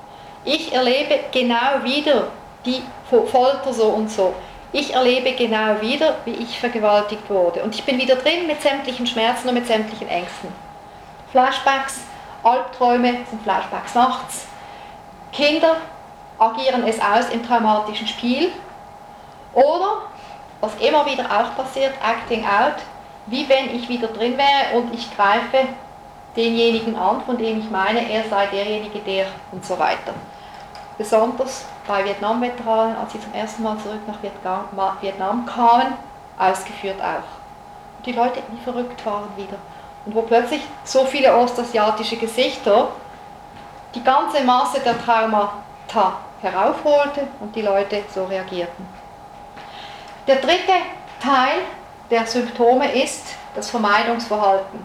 [0.43, 2.27] Ich erlebe genau wieder
[2.65, 4.34] die Folter so und so.
[4.71, 7.62] Ich erlebe genau wieder, wie ich vergewaltigt wurde.
[7.62, 10.49] Und ich bin wieder drin mit sämtlichen Schmerzen und mit sämtlichen Ängsten.
[11.31, 12.01] Flashbacks,
[12.41, 14.47] Albträume sind Flashbacks nachts.
[15.34, 15.75] Kinder
[16.39, 18.51] agieren es aus im traumatischen Spiel.
[19.53, 20.03] Oder,
[20.61, 22.75] was immer wieder auch passiert, Acting Out,
[23.25, 25.67] wie wenn ich wieder drin wäre und ich greife
[26.35, 30.13] denjenigen an, von dem ich meine, er sei derjenige, der und so weiter.
[30.97, 35.93] Besonders bei Vietnam-Veteranen, als sie zum ersten Mal zurück nach Vietnam kamen,
[36.37, 37.27] ausgeführt auch.
[37.97, 39.58] Und die Leute, die verrückt waren wieder.
[40.06, 42.89] Und wo plötzlich so viele ostasiatische Gesichter
[43.93, 49.00] die ganze Masse der Traumata heraufholte und die Leute so reagierten.
[50.32, 50.71] Der dritte
[51.21, 51.60] Teil
[52.10, 54.79] der Symptome ist das Vermeidungsverhalten.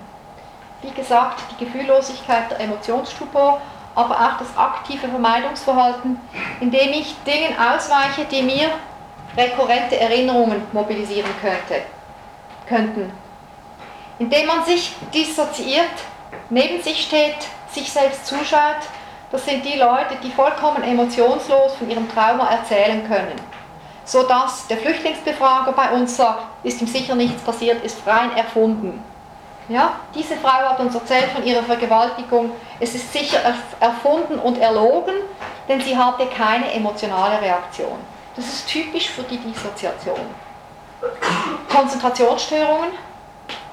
[0.83, 3.61] Wie gesagt, die Gefühllosigkeit, der Emotionsstupor,
[3.95, 6.21] aber auch das aktive Vermeidungsverhalten,
[6.59, 8.71] indem ich Dingen ausweiche, die mir
[9.37, 11.83] rekurrente Erinnerungen mobilisieren könnte,
[12.69, 13.13] könnten.
[14.19, 15.95] Indem man sich dissoziiert,
[16.51, 17.37] neben sich steht,
[17.71, 18.83] sich selbst zuschaut,
[19.31, 23.56] das sind die Leute, die vollkommen emotionslos von ihrem Trauma erzählen können.
[24.07, 29.03] Sodass der Flüchtlingsbefrager bei uns sagt, ist ihm sicher nichts passiert, ist rein erfunden.
[29.69, 32.53] Ja, diese Frau hat uns erzählt von ihrer Vergewaltigung.
[32.79, 33.41] Es ist sicher
[33.81, 35.15] erfunden und erlogen,
[35.69, 37.99] denn sie hatte keine emotionale Reaktion.
[38.37, 40.21] Das ist typisch für die Dissoziation.
[41.69, 42.91] Konzentrationsstörungen,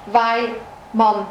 [0.07, 0.55] weil
[0.93, 1.27] man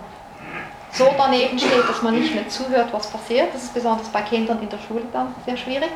[0.92, 3.53] so daneben steht, dass man nicht mehr zuhört, was passiert.
[3.53, 5.90] Das ist besonders bei Kindern in der Schule dann sehr schwierig.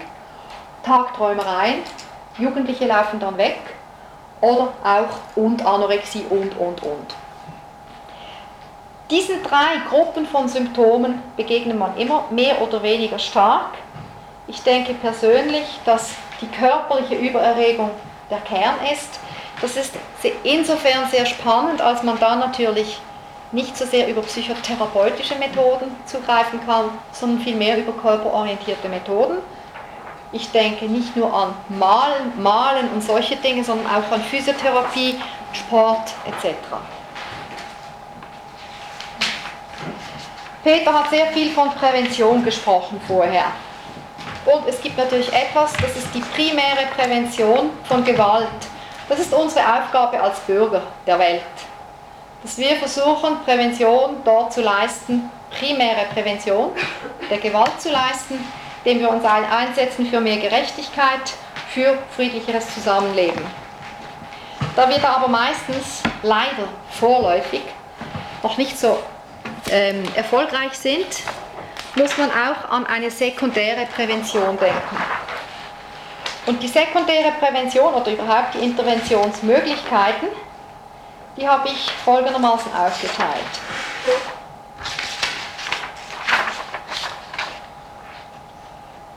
[0.82, 1.82] Tagträumereien,
[2.38, 3.58] Jugendliche laufen dann weg
[4.40, 7.14] oder auch und Anorexie und und und.
[9.10, 13.70] Diesen drei Gruppen von Symptomen begegnet man immer mehr oder weniger stark.
[14.48, 16.10] Ich denke persönlich, dass
[16.40, 17.90] die körperliche Übererregung
[18.30, 19.20] der Kern ist.
[19.60, 19.94] Das ist
[20.42, 23.00] insofern sehr spannend, als man da natürlich
[23.52, 29.38] nicht so sehr über psychotherapeutische Methoden zugreifen kann, sondern vielmehr über körperorientierte Methoden.
[30.32, 35.16] Ich denke nicht nur an Malen, Malen und solche Dinge, sondern auch an Physiotherapie,
[35.52, 36.54] Sport etc.
[40.64, 43.52] Peter hat sehr viel von Prävention gesprochen vorher.
[44.44, 48.48] Und es gibt natürlich etwas, das ist die primäre Prävention von Gewalt.
[49.08, 51.42] Das ist unsere Aufgabe als Bürger der Welt.
[52.42, 56.70] Dass wir versuchen, Prävention dort zu leisten, primäre Prävention
[57.30, 58.44] der Gewalt zu leisten,
[58.86, 61.34] indem wir uns einsetzen für mehr Gerechtigkeit,
[61.70, 63.44] für friedlicheres Zusammenleben.
[64.76, 67.62] Da wir da aber meistens leider vorläufig
[68.44, 68.96] noch nicht so
[69.70, 71.06] ähm, erfolgreich sind,
[71.96, 74.96] muss man auch an eine sekundäre Prävention denken.
[76.46, 80.28] Und die sekundäre Prävention oder überhaupt die Interventionsmöglichkeiten,
[81.36, 83.42] die habe ich folgendermaßen aufgeteilt.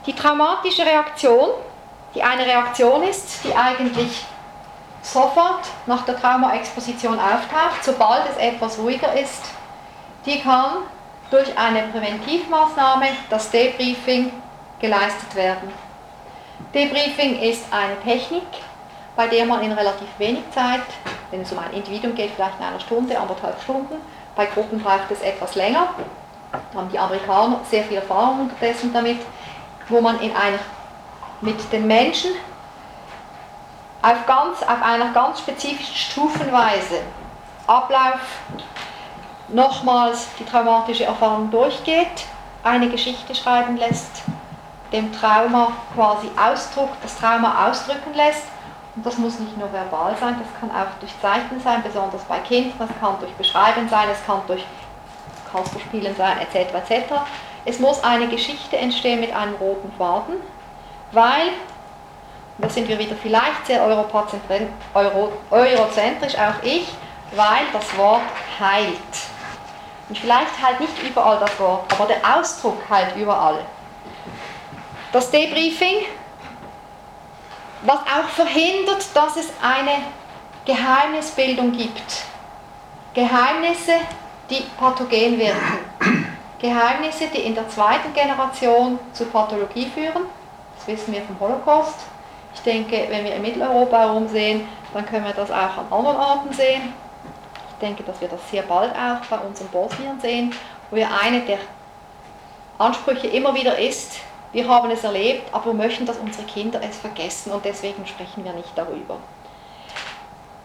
[0.10, 1.52] Die traumatische Reaktion,
[2.16, 4.26] die eine Reaktion ist, die eigentlich
[5.04, 9.44] sofort nach der Traumaexposition auftaucht, sobald es etwas ruhiger ist,
[10.26, 10.78] die kann
[11.30, 14.32] durch eine Präventivmaßnahme, das Debriefing,
[14.80, 15.72] geleistet werden.
[16.74, 18.48] Debriefing ist eine Technik,
[19.16, 20.82] bei der man in relativ wenig Zeit,
[21.30, 23.98] wenn es um ein Individuum geht, vielleicht in einer Stunde, anderthalb Stunden,
[24.36, 25.90] bei Gruppen braucht es etwas länger,
[26.52, 29.20] da haben die Amerikaner sehr viel Erfahrung unterdessen damit,
[29.90, 30.60] wo man in einer,
[31.42, 32.32] mit den Menschen
[34.02, 37.02] auf, ganz, auf einer ganz spezifischen Stufenweise
[37.68, 38.20] Ablauf
[39.50, 42.26] nochmals die traumatische Erfahrung durchgeht,
[42.64, 44.24] eine Geschichte schreiben lässt,
[44.92, 48.46] dem Trauma quasi Ausdruck, das Trauma ausdrücken lässt.
[48.96, 52.40] Und das muss nicht nur verbal sein, das kann auch durch Zeichnen sein, besonders bei
[52.40, 54.66] Kindern, das kann durch Beschreiben sein, es kann durch
[55.52, 56.74] Kasperspielen sein, etc.
[56.74, 57.14] etc.
[57.70, 60.38] Es muss eine Geschichte entstehen mit einem roten Faden,
[61.12, 61.52] weil,
[62.58, 64.66] da sind wir wieder vielleicht sehr eurozentrisch,
[66.36, 66.88] auch ich,
[67.36, 68.24] weil das Wort
[68.60, 68.98] heilt.
[70.10, 73.60] Und vielleicht halt nicht überall das Wort, aber der Ausdruck halt überall.
[75.12, 76.08] Das Debriefing,
[77.84, 80.06] was auch verhindert, dass es eine
[80.66, 82.24] Geheimnisbildung gibt.
[83.14, 83.94] Geheimnisse,
[84.50, 85.89] die pathogen wirken.
[86.60, 90.24] Geheimnisse, die in der zweiten Generation zu Pathologie führen.
[90.78, 91.96] Das wissen wir vom Holocaust.
[92.54, 96.54] Ich denke, wenn wir in Mitteleuropa herumsehen, dann können wir das auch an anderen Orten
[96.54, 96.94] sehen.
[97.70, 100.54] Ich denke, dass wir das sehr bald auch bei unseren Bosnien sehen,
[100.90, 101.60] wo wir eine der
[102.78, 104.20] Ansprüche immer wieder ist,
[104.52, 108.44] wir haben es erlebt, aber wir möchten, dass unsere Kinder es vergessen und deswegen sprechen
[108.44, 109.18] wir nicht darüber.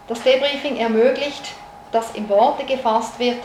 [0.09, 1.53] Das Debriefing ermöglicht,
[1.93, 3.43] dass in Worte gefasst wird,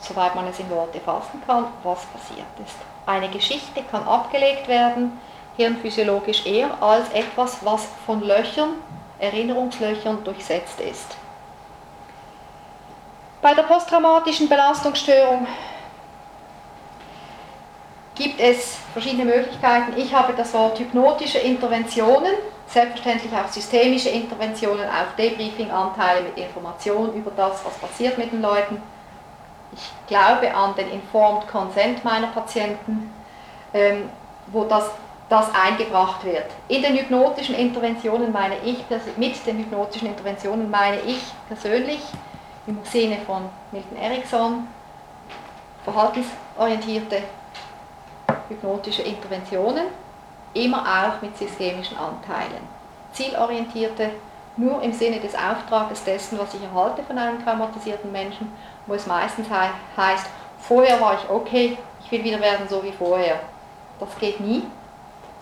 [0.00, 2.76] soweit man es in Worte fassen kann, was passiert ist.
[3.06, 5.18] Eine Geschichte kann abgelegt werden,
[5.56, 8.74] hirnphysiologisch eher als etwas, was von Löchern,
[9.18, 11.16] Erinnerungslöchern durchsetzt ist.
[13.40, 15.46] Bei der posttraumatischen Belastungsstörung
[18.14, 19.96] gibt es verschiedene Möglichkeiten.
[19.96, 22.32] Ich habe das Wort hypnotische Interventionen,
[22.66, 28.82] selbstverständlich auch systemische Interventionen, auch Debriefing-Anteile mit Informationen über das, was passiert mit den Leuten.
[29.72, 33.12] Ich glaube an den Informed Consent meiner Patienten,
[33.74, 34.08] ähm,
[34.46, 34.90] wo das,
[35.28, 36.46] das eingebracht wird.
[36.68, 38.84] In den hypnotischen Interventionen meine ich,
[39.16, 42.00] mit den hypnotischen Interventionen meine ich persönlich,
[42.66, 44.66] im Sinne von Milton Erickson,
[45.84, 47.22] verhaltensorientierte
[48.48, 49.86] hypnotische Interventionen,
[50.54, 52.62] immer auch mit systemischen Anteilen.
[53.12, 54.10] Zielorientierte,
[54.56, 58.52] nur im Sinne des Auftrages dessen, was ich erhalte von einem traumatisierten Menschen,
[58.88, 60.26] wo es meistens he heißt,
[60.60, 63.38] vorher war ich okay, ich will wieder werden so wie vorher.
[64.00, 64.64] Das geht nie.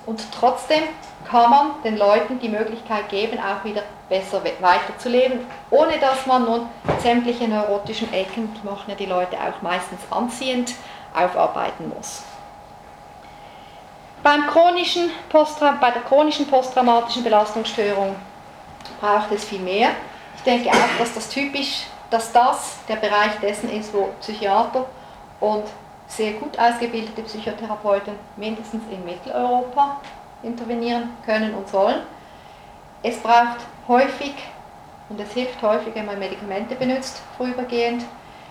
[0.05, 0.83] Und trotzdem
[1.29, 5.41] kann man den Leuten die Möglichkeit geben, auch wieder besser weiterzuleben,
[5.71, 6.69] ohne dass man nun
[7.01, 10.75] sämtliche neurotischen Ecken, die machen ja die Leute auch meistens anziehend,
[11.15, 12.23] aufarbeiten muss.
[14.23, 15.11] Beim chronischen
[15.81, 18.17] bei der chronischen posttraumatischen Belastungsstörung
[19.01, 19.91] braucht es viel mehr.
[20.37, 24.87] Ich denke auch, dass das typisch, dass das der Bereich dessen ist, wo Psychiater
[25.41, 25.65] und
[26.07, 30.01] sehr gut ausgebildete Psychotherapeuten mindestens in Mitteleuropa
[30.43, 32.03] intervenieren können und sollen.
[33.03, 34.35] Es braucht häufig,
[35.09, 38.05] und es hilft häufig, wenn man Medikamente benutzt, vorübergehend,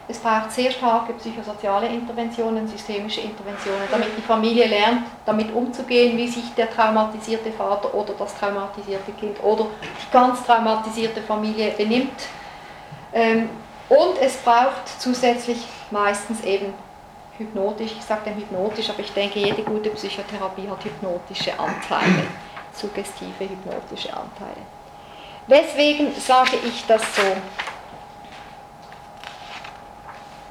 [0.08, 6.28] es braucht sehr starke psychosoziale Interventionen, systemische Interventionen, damit die Familie lernt, damit umzugehen, wie
[6.28, 12.28] sich der traumatisierte Vater oder das traumatisierte Kind oder die ganz traumatisierte Familie benimmt.
[13.16, 13.49] Ähm,
[13.88, 16.74] und es braucht zusätzlich meistens eben
[17.38, 22.28] hypnotisch, ich sage dann hypnotisch, aber ich denke, jede gute Psychotherapie hat hypnotische Anteile,
[22.74, 24.61] suggestive hypnotische Anteile.
[25.47, 27.22] Weswegen sage ich das so?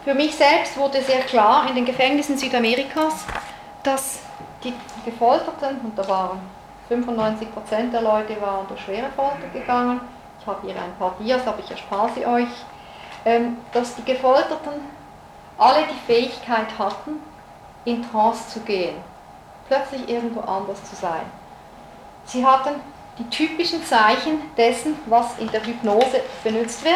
[0.05, 3.25] Für mich selbst wurde sehr klar in den Gefängnissen Südamerikas,
[3.83, 4.21] dass
[4.63, 4.73] die
[5.05, 6.41] Gefolterten, und da waren
[6.89, 10.01] 95% der Leute waren durch schwere Folter gegangen,
[10.47, 12.49] habe hier ein paar Dias, aber ich erspare sie euch,
[13.25, 14.75] ähm, dass die Gefolterten
[15.59, 17.21] alle die Fähigkeit hatten,
[17.85, 18.97] in Trance zu gehen,
[19.69, 21.23] plötzlich irgendwo anders zu sein.
[22.25, 22.81] Sie hatten
[23.19, 26.95] die typischen Zeichen dessen, was in der Hypnose benutzt wird,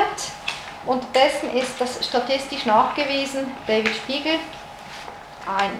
[0.87, 3.53] und dessen ist das statistisch nachgewiesen.
[3.67, 4.39] David Spiegel,
[5.47, 5.79] ein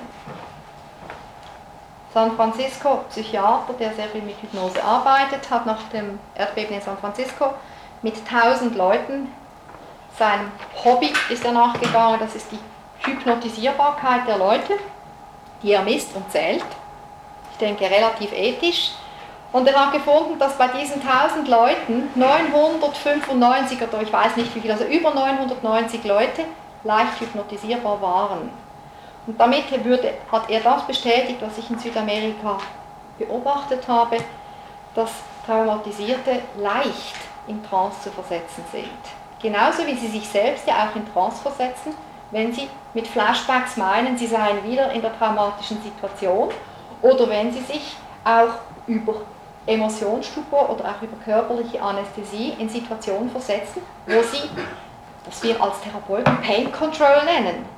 [2.19, 6.99] San Francisco Psychiater, der sehr viel mit Hypnose arbeitet, hat nach dem Erdbeben in San
[6.99, 7.55] Francisco
[8.03, 9.33] mit 1000 Leuten
[10.19, 10.51] seinem
[10.85, 12.59] Hobby ist er nachgegangen, das ist die
[13.09, 14.73] Hypnotisierbarkeit der Leute,
[15.63, 16.65] die er misst und zählt.
[17.53, 18.91] Ich denke relativ ethisch.
[19.53, 24.61] Und er hat gefunden, dass bei diesen 1000 Leuten 995 oder ich weiß nicht wie
[24.61, 26.47] viel, also über 990 Leute
[26.83, 28.51] leicht hypnotisierbar waren.
[29.29, 32.57] Und damit würde, hat er das bestätigt, was ich in Südamerika
[33.19, 34.17] beobachtet habe,
[34.95, 35.11] dass
[35.45, 37.15] Traumatisierte leicht
[37.47, 38.89] in Trance zu versetzen sind.
[39.43, 41.95] Genauso wie sie sich selbst ja auch in Trance versetzen,
[42.31, 46.49] wenn sie mit Flashbacks meinen, sie seien wieder in der traumatischen Situation
[47.03, 48.55] oder wenn sie sich auch
[48.87, 49.15] über
[49.67, 54.49] Emotionsstupor oder auch über körperliche Anästhesie in Situationen versetzen, wo sie,
[55.27, 57.78] was wir als Therapeuten Pain Control nennen.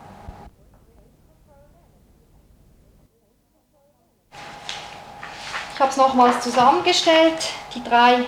[5.81, 7.43] Ich habe es nochmals zusammengestellt,
[7.75, 8.19] die drei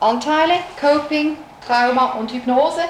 [0.00, 2.80] Anteile, Coping, Trauma und Hypnose.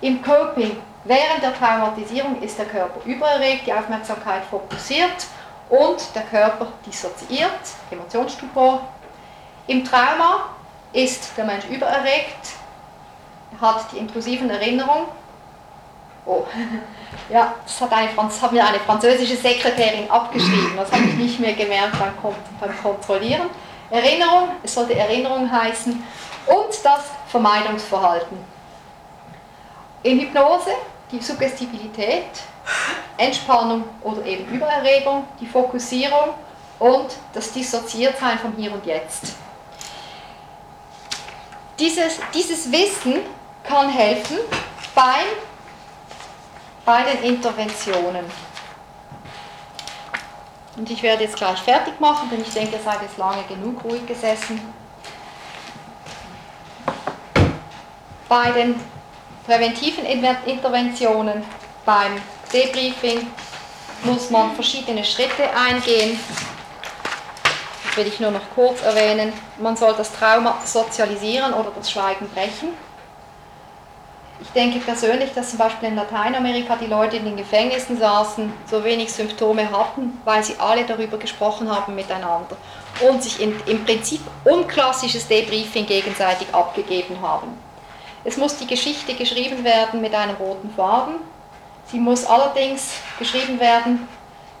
[0.00, 5.26] Im Coping, während der Traumatisierung, ist der Körper übererregt, die Aufmerksamkeit fokussiert
[5.68, 7.50] und der Körper dissoziiert,
[7.90, 8.80] Emotionsstupor,
[9.66, 10.46] im Trauma
[10.94, 12.48] ist der Mensch übererregt,
[13.60, 15.04] hat die intrusiven Erinnerungen.
[16.26, 16.44] Oh,
[17.28, 21.52] ja, das hat, eine, hat mir eine französische Sekretärin abgeschrieben, das habe ich nicht mehr
[21.52, 22.12] gemerkt beim,
[22.60, 23.50] beim Kontrollieren.
[23.90, 26.02] Erinnerung, es sollte Erinnerung heißen,
[26.46, 28.38] und das Vermeidungsverhalten.
[30.02, 30.70] In Hypnose
[31.10, 32.24] die Suggestibilität,
[33.16, 36.30] Entspannung oder eben Übererregung, die Fokussierung
[36.78, 39.34] und das Dissoziiertsein vom Hier und Jetzt.
[41.78, 43.20] Dieses, dieses Wissen
[43.62, 44.38] kann helfen
[44.94, 45.26] beim,
[46.84, 48.24] bei den Interventionen.
[50.76, 53.84] Und ich werde jetzt gleich fertig machen, denn ich denke, ihr seid jetzt lange genug
[53.84, 54.60] ruhig gesessen.
[58.28, 58.80] Bei den
[59.46, 61.44] präventiven Interventionen,
[61.84, 62.20] beim
[62.52, 63.26] Debriefing,
[64.02, 66.18] muss man verschiedene Schritte eingehen
[67.96, 72.70] will ich nur noch kurz erwähnen, man soll das Trauma sozialisieren oder das Schweigen brechen.
[74.44, 78.84] Ich denke persönlich, dass zum Beispiel in Lateinamerika die Leute in den Gefängnissen saßen, so
[78.84, 82.56] wenig Symptome hatten, weil sie alle darüber gesprochen haben miteinander
[83.00, 87.58] und sich in, im Prinzip unklassisches Debriefing gegenseitig abgegeben haben.
[88.22, 91.16] Es muss die Geschichte geschrieben werden mit einem roten Faden.
[91.86, 94.06] Sie muss allerdings geschrieben werden,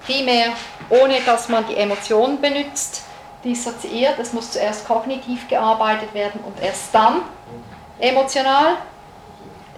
[0.04, 0.54] primär
[0.88, 3.04] ohne dass man die Emotionen benutzt,
[3.44, 7.20] dissoziiert, es muss zuerst kognitiv gearbeitet werden und erst dann
[7.98, 8.76] emotional.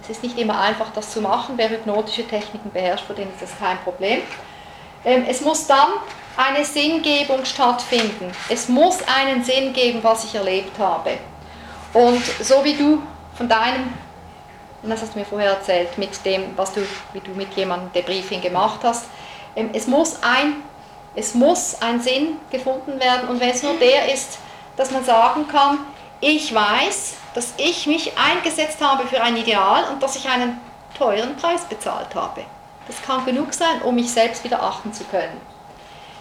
[0.07, 1.55] Es ist nicht immer einfach, das zu machen.
[1.57, 4.21] Wer hypnotische Techniken beherrscht, für den ist das kein Problem.
[5.03, 5.89] Ähm, es muss dann
[6.37, 8.31] eine Sinngebung stattfinden.
[8.47, 11.17] Es muss einen Sinn geben, was ich erlebt habe.
[11.93, 13.01] Und so wie du
[13.35, 13.93] von deinem,
[14.83, 16.81] das hast du mir vorher erzählt, mit dem, was du,
[17.11, 19.05] wie du mit jemandem Debriefing gemacht hast,
[19.55, 20.63] ähm, es muss ein
[21.17, 24.37] es muss ein Sinn gefunden werden und wenn es nur der ist,
[24.75, 25.79] dass man sagen kann,
[26.19, 30.59] ich weiß, dass ich mich eingesetzt habe für ein Ideal und dass ich einen
[30.97, 32.43] teuren Preis bezahlt habe.
[32.87, 35.39] Das kann genug sein, um mich selbst wieder achten zu können.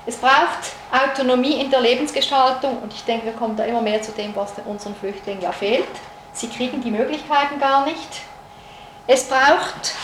[0.05, 4.13] Es braucht Autonomie in der Lebensgestaltung und ich denke, wir kommen da immer mehr zu
[4.13, 5.89] dem, was unseren Flüchtlingen ja fehlt.
[6.33, 8.21] Sie kriegen die Möglichkeiten gar nicht.
[9.07, 9.95] Es braucht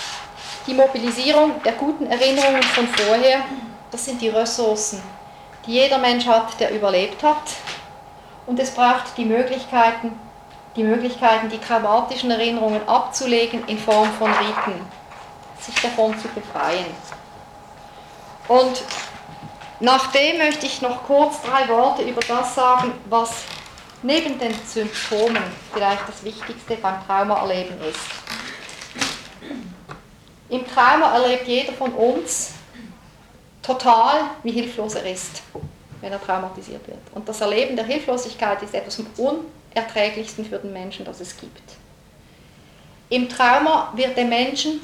[0.67, 3.41] Die Mobilisierung der guten Erinnerungen von vorher,
[3.91, 5.03] das sind die Ressourcen,
[5.67, 7.43] die jeder Mensch hat, der überlebt hat.
[8.47, 10.19] Und es braucht die Möglichkeiten,
[10.77, 14.81] die Möglichkeiten, die traumatischen Erinnerungen abzulegen in Form von Riten,
[15.61, 16.87] sich davon zu befreien.
[18.49, 18.83] Und
[19.81, 23.45] nachdem möchte ich noch kurz drei Worte über das sagen, was
[24.03, 28.01] neben den Symptomen vielleicht das Wichtigste beim Traumaerleben ist.
[30.49, 32.55] Im Trauma erlebt jeder von uns
[33.63, 35.43] total, wie hilflos er ist,
[36.03, 36.99] wenn er traumatisiert wird.
[37.15, 41.63] Und das Erleben der Hilflosigkeit ist etwas vom Unerträglichsten für den Menschen, das es gibt.
[43.09, 44.81] Im Trauma wird dem Menschen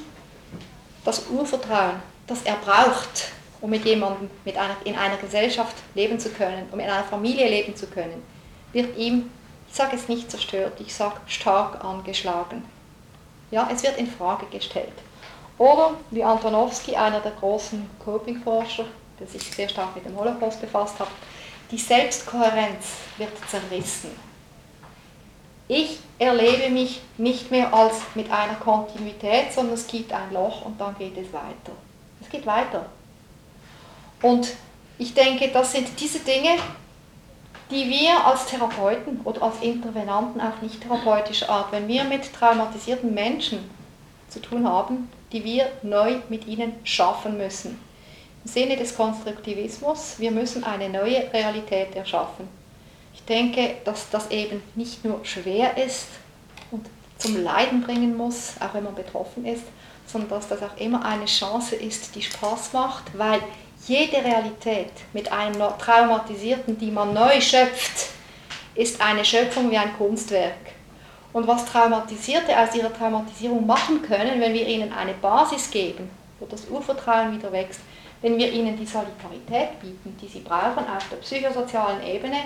[1.05, 1.97] das Urvertrauen,
[2.27, 6.79] das er braucht, um mit jemandem mit einer, in einer Gesellschaft leben zu können, um
[6.79, 8.23] in einer Familie leben zu können,
[8.73, 9.31] wird ihm,
[9.69, 12.65] ich sage es nicht zerstört, ich sage stark angeschlagen.
[13.51, 14.93] Ja, es wird in Frage gestellt.
[15.57, 18.85] Oder wie Antonowski, einer der großen Coping-Forscher,
[19.19, 21.09] der sich sehr stark mit dem Holocaust befasst hat,
[21.71, 22.87] die Selbstkohärenz
[23.19, 24.11] wird zerrissen.
[25.69, 30.81] Ich erlebe mich nicht mehr als mit einer Kontinuität, sondern es gibt ein Loch und
[30.81, 31.73] dann geht es weiter.
[32.23, 32.87] Es geht weiter.
[34.23, 34.55] Und
[34.97, 36.57] ich denke, das sind diese Dinge,
[37.71, 43.13] die wir als Therapeuten oder als Intervenanten auch nicht therapeutischer Art, wenn wir mit traumatisierten
[43.13, 43.71] Menschen
[44.31, 47.79] zu tun haben, die wir neu mit ihnen schaffen müssen.
[48.53, 52.49] Sinne des Konstruktivismus, wir müssen eine neue Realität erschaffen.
[53.15, 56.07] Ich denke, dass das eben nicht nur schwer ist
[56.71, 56.87] und
[57.19, 59.65] zum Leiden bringen muss, auch wenn man betroffen ist,
[60.07, 63.41] sondern dass das auch immer eine Chance ist, die Spaß macht, weil
[63.87, 68.11] jede Realität mit einem Traumatisierten, die man neu schöpft,
[68.75, 70.55] ist eine Schöpfung wie ein Kunstwerk.
[71.33, 76.47] Und was Traumatisierte aus ihrer Traumatisierung machen können, wenn wir ihnen eine Basis geben, wo
[76.47, 77.81] das Urvertrauen wieder wächst,
[78.23, 82.37] wenn wir ihnen die Solidarität bieten, die sie brauchen auf der psychosozialen Ebene,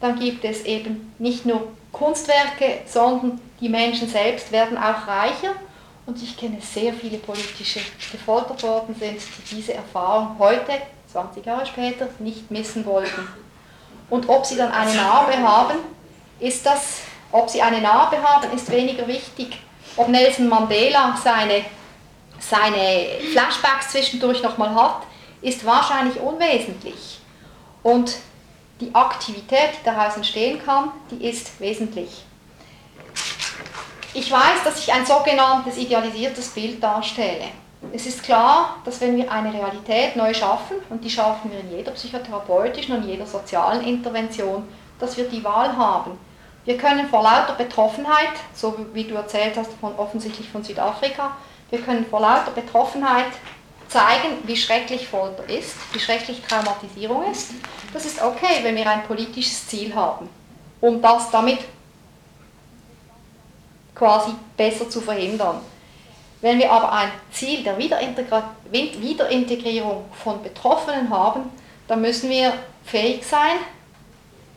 [0.00, 5.52] dann gibt es eben nicht nur Kunstwerke, sondern die Menschen selbst werden auch reicher.
[6.04, 10.72] Und ich kenne sehr viele politische, die gefoltert worden sind, die diese Erfahrung heute,
[11.10, 13.26] 20 Jahre später, nicht missen wollten.
[14.10, 15.78] Und ob sie dann eine Narbe haben,
[16.38, 17.00] ist das,
[17.32, 19.58] ob sie eine Narbe haben, ist weniger wichtig.
[19.96, 21.64] Ob Nelson Mandela seine,
[22.48, 25.02] seine Flashbacks zwischendurch nochmal hat,
[25.42, 27.20] ist wahrscheinlich unwesentlich.
[27.82, 28.16] Und
[28.80, 32.24] die Aktivität, die daraus entstehen kann, die ist wesentlich.
[34.14, 37.46] Ich weiß, dass ich ein sogenanntes idealisiertes Bild darstelle.
[37.92, 41.70] Es ist klar, dass wenn wir eine Realität neu schaffen, und die schaffen wir in
[41.70, 44.66] jeder psychotherapeutischen und jeder sozialen Intervention,
[44.98, 46.18] dass wir die Wahl haben.
[46.64, 51.36] Wir können vor lauter Betroffenheit, so wie du erzählt hast, von, offensichtlich von Südafrika,
[51.70, 53.32] wir können vor lauter Betroffenheit
[53.88, 57.52] zeigen, wie schrecklich Folter ist, wie schrecklich Traumatisierung ist.
[57.92, 60.28] Das ist okay, wenn wir ein politisches Ziel haben,
[60.80, 61.60] um das damit
[63.94, 65.60] quasi besser zu verhindern.
[66.40, 71.50] Wenn wir aber ein Ziel der Wiederintegrierung von Betroffenen haben,
[71.88, 72.52] dann müssen wir
[72.84, 73.56] fähig sein,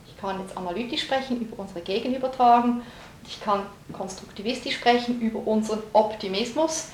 [0.06, 2.82] ich kann jetzt analytisch sprechen über unsere Gegenübertragung,
[3.26, 6.88] ich kann konstruktivistisch sprechen über unseren Optimismus,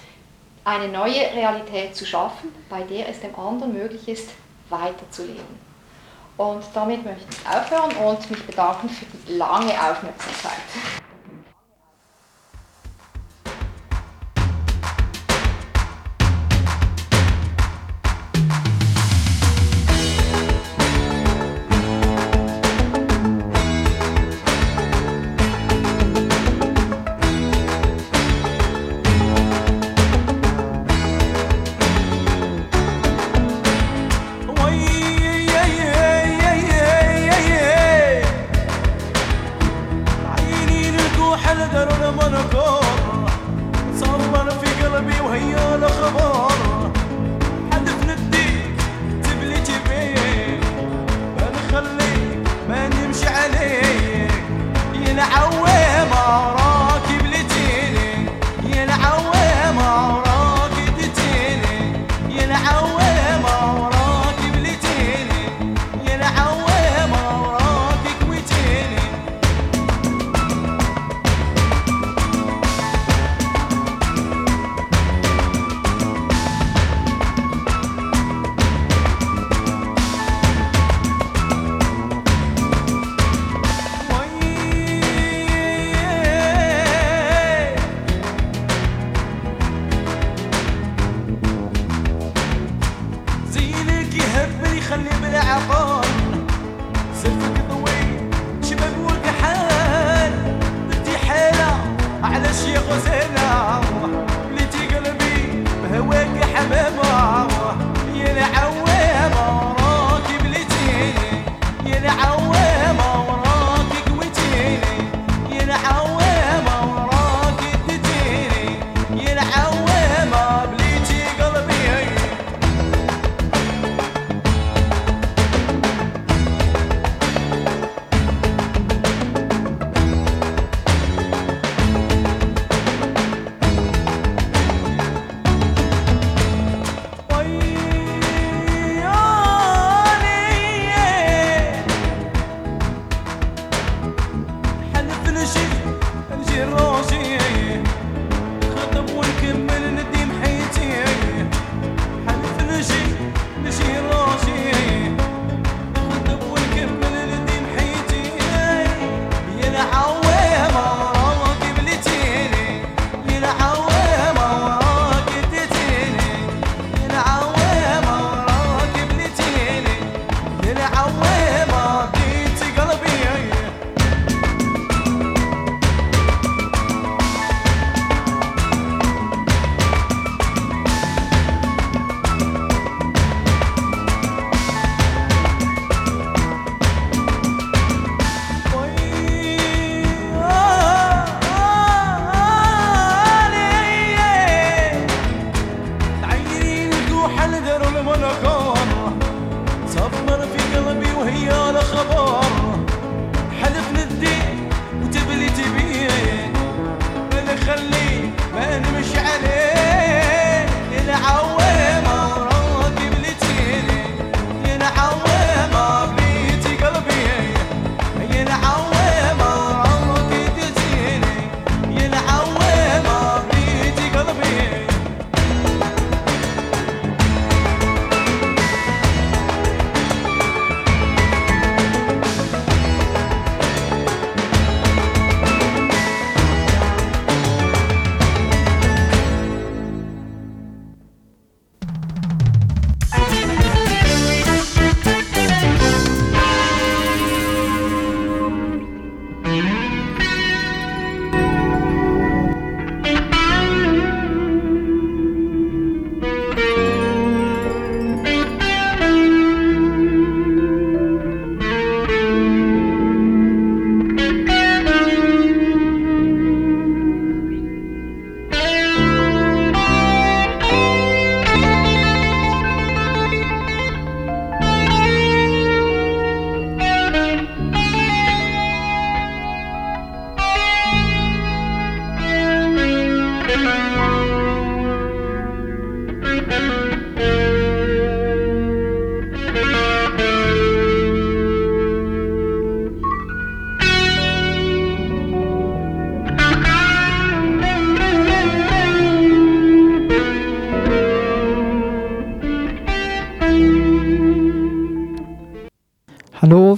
[0.67, 4.31] eine neue Realität zu schaffen, bei der es dem anderen möglich ist,
[4.69, 5.65] weiterzuleben.
[6.37, 11.06] Und damit möchte ich aufhören und mich bedanken für die lange Aufmerksamkeit.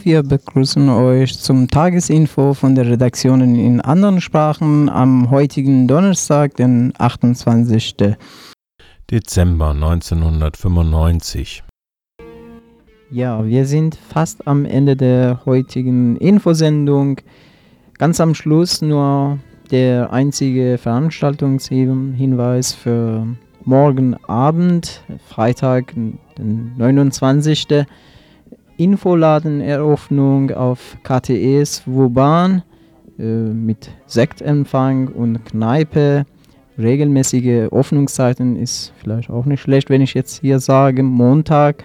[0.09, 6.95] Wir begrüßen euch zum Tagesinfo von der Redaktionen in anderen Sprachen am heutigen Donnerstag, den
[6.97, 8.17] 28.
[9.11, 11.63] Dezember 1995.
[13.11, 17.21] Ja, wir sind fast am Ende der heutigen Infosendung.
[17.99, 19.39] Ganz am Schluss nur
[19.71, 23.27] der einzige Veranstaltungshinweis für
[23.63, 25.93] morgen Abend, Freitag,
[26.39, 27.85] den 29.
[28.79, 32.63] Infoladeneröffnung auf KTEs Wuban
[33.19, 36.25] äh, mit Sektempfang und Kneipe.
[36.79, 41.85] Regelmäßige Öffnungszeiten ist vielleicht auch nicht schlecht, wenn ich jetzt hier sage, Montag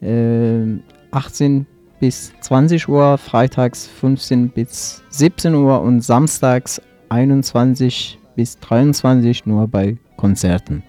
[0.00, 0.78] äh,
[1.10, 1.66] 18
[2.00, 6.80] bis 20 Uhr, freitags 15 bis 17 Uhr und samstags
[7.10, 10.82] 21 bis 23 nur bei Konzerten.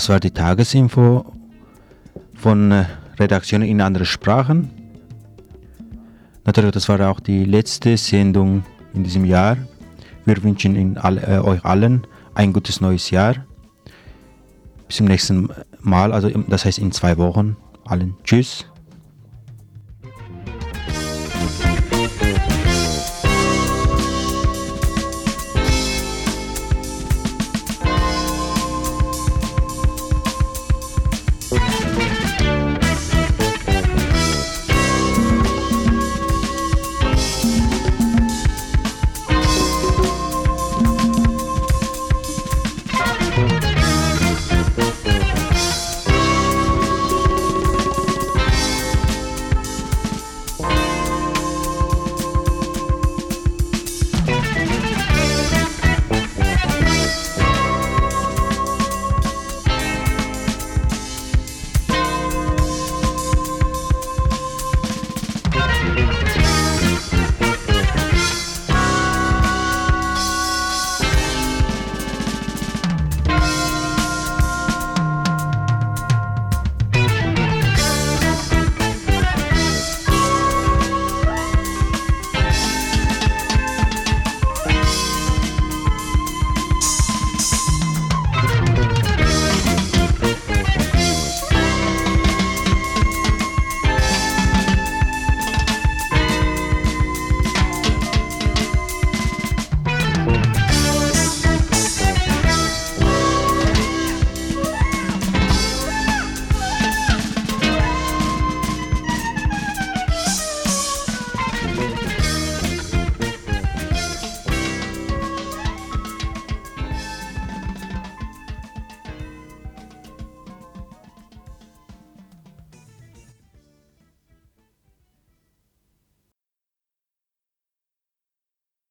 [0.00, 1.30] Das war die Tagesinfo
[2.34, 2.86] von äh,
[3.18, 4.70] Redaktionen in anderen Sprachen.
[6.46, 9.58] Natürlich, das war auch die letzte Sendung in diesem Jahr.
[10.24, 13.44] Wir wünschen all, äh, euch allen ein gutes neues Jahr.
[14.88, 17.58] Bis zum nächsten Mal, also das heißt in zwei Wochen.
[17.84, 18.69] Allen Tschüss.